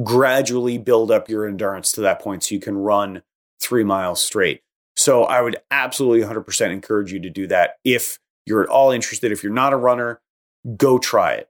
gradually 0.03 0.77
build 0.77 1.12
up 1.12 1.29
your 1.29 1.47
endurance 1.47 1.91
to 1.91 2.01
that 2.01 2.21
point 2.21 2.43
so 2.43 2.55
you 2.55 2.62
can 2.62 2.77
run 2.77 3.23
three 3.62 3.84
miles 3.84 4.24
straight. 4.24 4.62
So 4.95 5.24
I 5.24 5.41
would 5.41 5.58
absolutely 5.71 6.26
100% 6.28 6.71
encourage 6.71 7.13
you 7.13 7.19
to 7.21 7.30
do 7.30 7.47
that. 7.47 7.76
If 7.84 8.19
you're 8.45 8.63
at 8.63 8.69
all 8.69 8.91
interested, 8.91 9.32
if 9.32 9.43
you're 9.43 9.54
not 9.54 9.74
a 9.74 9.78
runner, 9.78 10.21
go 10.78 10.97
try 10.97 11.34
it. 11.34 11.50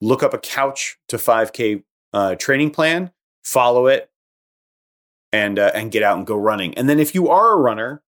Look 0.00 0.22
up 0.22 0.34
a 0.34 0.38
couch 0.38 0.98
to 1.08 1.16
5K 1.16 1.84
uh, 2.12 2.34
training 2.34 2.70
plan, 2.70 3.12
follow 3.44 3.86
it, 3.86 4.10
and 5.32 5.58
uh, 5.58 5.70
and 5.74 5.92
get 5.92 6.02
out 6.02 6.16
and 6.16 6.26
go 6.26 6.36
running. 6.36 6.74
And 6.74 6.88
then 6.88 6.98
if 6.98 7.14
you 7.14 7.28
are 7.28 7.52
a 7.52 7.56
runner, 7.56 8.02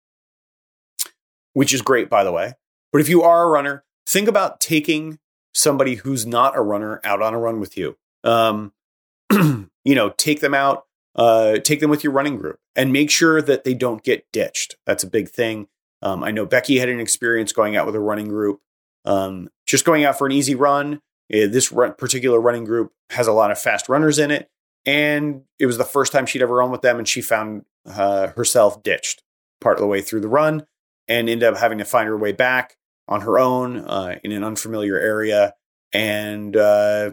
which 1.54 1.72
is 1.72 1.82
great 1.82 2.08
by 2.08 2.22
the 2.22 2.30
way, 2.30 2.54
but 2.92 3.00
if 3.00 3.08
you 3.08 3.22
are 3.22 3.44
a 3.44 3.48
runner, 3.48 3.84
think 4.06 4.28
about 4.28 4.60
taking 4.60 5.18
somebody 5.54 5.96
who's 5.96 6.26
not 6.26 6.56
a 6.56 6.60
runner 6.60 7.00
out 7.04 7.22
on 7.22 7.34
a 7.34 7.38
run 7.38 7.58
with 7.58 7.76
you. 7.76 7.96
Um, 8.22 8.72
you 9.32 9.68
know, 9.94 10.10
take 10.10 10.40
them 10.40 10.54
out, 10.54 10.86
uh, 11.18 11.58
take 11.58 11.80
them 11.80 11.90
with 11.90 12.04
your 12.04 12.12
running 12.12 12.36
group 12.36 12.60
and 12.76 12.92
make 12.92 13.10
sure 13.10 13.42
that 13.42 13.64
they 13.64 13.74
don't 13.74 14.04
get 14.04 14.30
ditched. 14.32 14.76
That's 14.86 15.02
a 15.02 15.10
big 15.10 15.28
thing. 15.28 15.66
Um, 16.00 16.22
I 16.22 16.30
know 16.30 16.46
Becky 16.46 16.78
had 16.78 16.88
an 16.88 17.00
experience 17.00 17.52
going 17.52 17.76
out 17.76 17.84
with 17.84 17.96
a 17.96 18.00
running 18.00 18.28
group, 18.28 18.60
um, 19.04 19.50
just 19.66 19.84
going 19.84 20.04
out 20.04 20.16
for 20.16 20.26
an 20.26 20.32
easy 20.32 20.54
run. 20.54 21.02
Uh, 21.30 21.50
this 21.50 21.72
run, 21.72 21.94
particular 21.94 22.40
running 22.40 22.64
group 22.64 22.92
has 23.10 23.26
a 23.26 23.32
lot 23.32 23.50
of 23.50 23.58
fast 23.58 23.88
runners 23.88 24.18
in 24.18 24.30
it. 24.30 24.48
And 24.86 25.42
it 25.58 25.66
was 25.66 25.76
the 25.76 25.84
first 25.84 26.12
time 26.12 26.24
she'd 26.24 26.40
ever 26.40 26.54
run 26.54 26.70
with 26.70 26.82
them, 26.82 26.98
and 26.98 27.06
she 27.06 27.20
found 27.20 27.64
uh, 27.84 28.28
herself 28.28 28.82
ditched 28.82 29.22
part 29.60 29.76
of 29.76 29.80
the 29.80 29.88
way 29.88 30.00
through 30.00 30.20
the 30.20 30.28
run 30.28 30.66
and 31.08 31.28
ended 31.28 31.48
up 31.48 31.58
having 31.58 31.78
to 31.78 31.84
find 31.84 32.06
her 32.06 32.16
way 32.16 32.32
back 32.32 32.76
on 33.08 33.22
her 33.22 33.38
own 33.38 33.78
uh, 33.78 34.18
in 34.22 34.30
an 34.30 34.44
unfamiliar 34.44 34.98
area. 34.98 35.54
And 35.92 36.56
uh, 36.56 37.12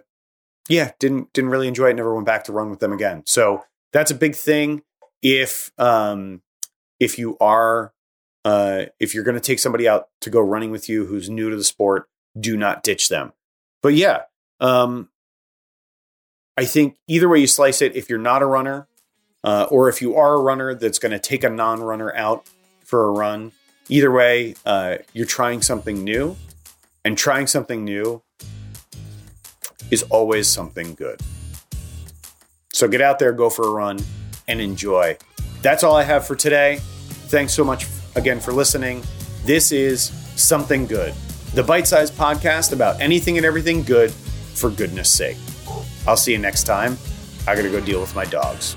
yeah, 0.69 0.91
didn't 0.99 1.33
didn't 1.33 1.49
really 1.49 1.67
enjoy 1.67 1.89
it. 1.89 1.95
Never 1.95 2.13
went 2.13 2.27
back 2.27 2.43
to 2.45 2.53
run 2.53 2.69
with 2.69 2.79
them 2.79 2.93
again. 2.93 3.23
So 3.25 3.63
that's 3.91 4.11
a 4.11 4.15
big 4.15 4.35
thing. 4.35 4.81
If 5.21 5.71
um, 5.77 6.41
if 6.99 7.17
you 7.17 7.37
are 7.39 7.93
uh, 8.43 8.85
if 8.99 9.15
you're 9.15 9.23
going 9.23 9.35
to 9.35 9.41
take 9.41 9.59
somebody 9.59 9.87
out 9.87 10.09
to 10.21 10.29
go 10.29 10.39
running 10.39 10.71
with 10.71 10.87
you 10.87 11.05
who's 11.05 11.29
new 11.29 11.49
to 11.49 11.55
the 11.55 11.63
sport, 11.63 12.07
do 12.39 12.55
not 12.55 12.83
ditch 12.83 13.09
them. 13.09 13.33
But 13.81 13.95
yeah, 13.95 14.23
um, 14.59 15.09
I 16.55 16.65
think 16.65 16.97
either 17.07 17.27
way 17.27 17.39
you 17.39 17.47
slice 17.47 17.81
it, 17.81 17.95
if 17.95 18.09
you're 18.09 18.19
not 18.19 18.41
a 18.41 18.45
runner, 18.45 18.87
uh, 19.43 19.67
or 19.69 19.89
if 19.89 20.01
you 20.01 20.15
are 20.15 20.35
a 20.35 20.41
runner 20.41 20.75
that's 20.75 20.99
going 20.99 21.11
to 21.11 21.19
take 21.19 21.43
a 21.43 21.49
non-runner 21.49 22.15
out 22.15 22.47
for 22.83 23.07
a 23.07 23.11
run, 23.11 23.51
either 23.89 24.11
way, 24.11 24.55
uh, 24.65 24.97
you're 25.13 25.25
trying 25.25 25.61
something 25.61 26.03
new, 26.03 26.35
and 27.03 27.17
trying 27.17 27.47
something 27.47 27.83
new 27.83 28.21
is 29.91 30.03
always 30.03 30.47
something 30.47 30.93
good. 30.95 31.19
So 32.75 32.89
get 32.89 32.99
out 32.99 33.19
there, 33.19 33.31
go 33.31 33.49
for 33.49 33.65
a 33.65 33.69
run, 33.69 33.99
and 34.49 34.59
enjoy. 34.59 35.17
That's 35.61 35.81
all 35.81 35.95
I 35.95 36.03
have 36.03 36.27
for 36.27 36.35
today. 36.35 36.79
Thanks 37.29 37.53
so 37.53 37.63
much 37.63 37.87
again 38.15 38.41
for 38.41 38.51
listening. 38.51 39.01
This 39.45 39.71
is 39.71 40.09
Something 40.35 40.85
Good, 40.85 41.13
the 41.53 41.63
bite 41.63 41.87
sized 41.87 42.15
podcast 42.15 42.73
about 42.73 42.99
anything 42.99 43.37
and 43.37 43.45
everything 43.45 43.81
good 43.81 44.11
for 44.11 44.69
goodness 44.69 45.09
sake. 45.09 45.37
I'll 46.05 46.17
see 46.17 46.33
you 46.33 46.37
next 46.37 46.65
time. 46.65 46.97
I 47.47 47.55
gotta 47.55 47.69
go 47.69 47.79
deal 47.79 48.01
with 48.01 48.13
my 48.13 48.25
dogs. 48.25 48.75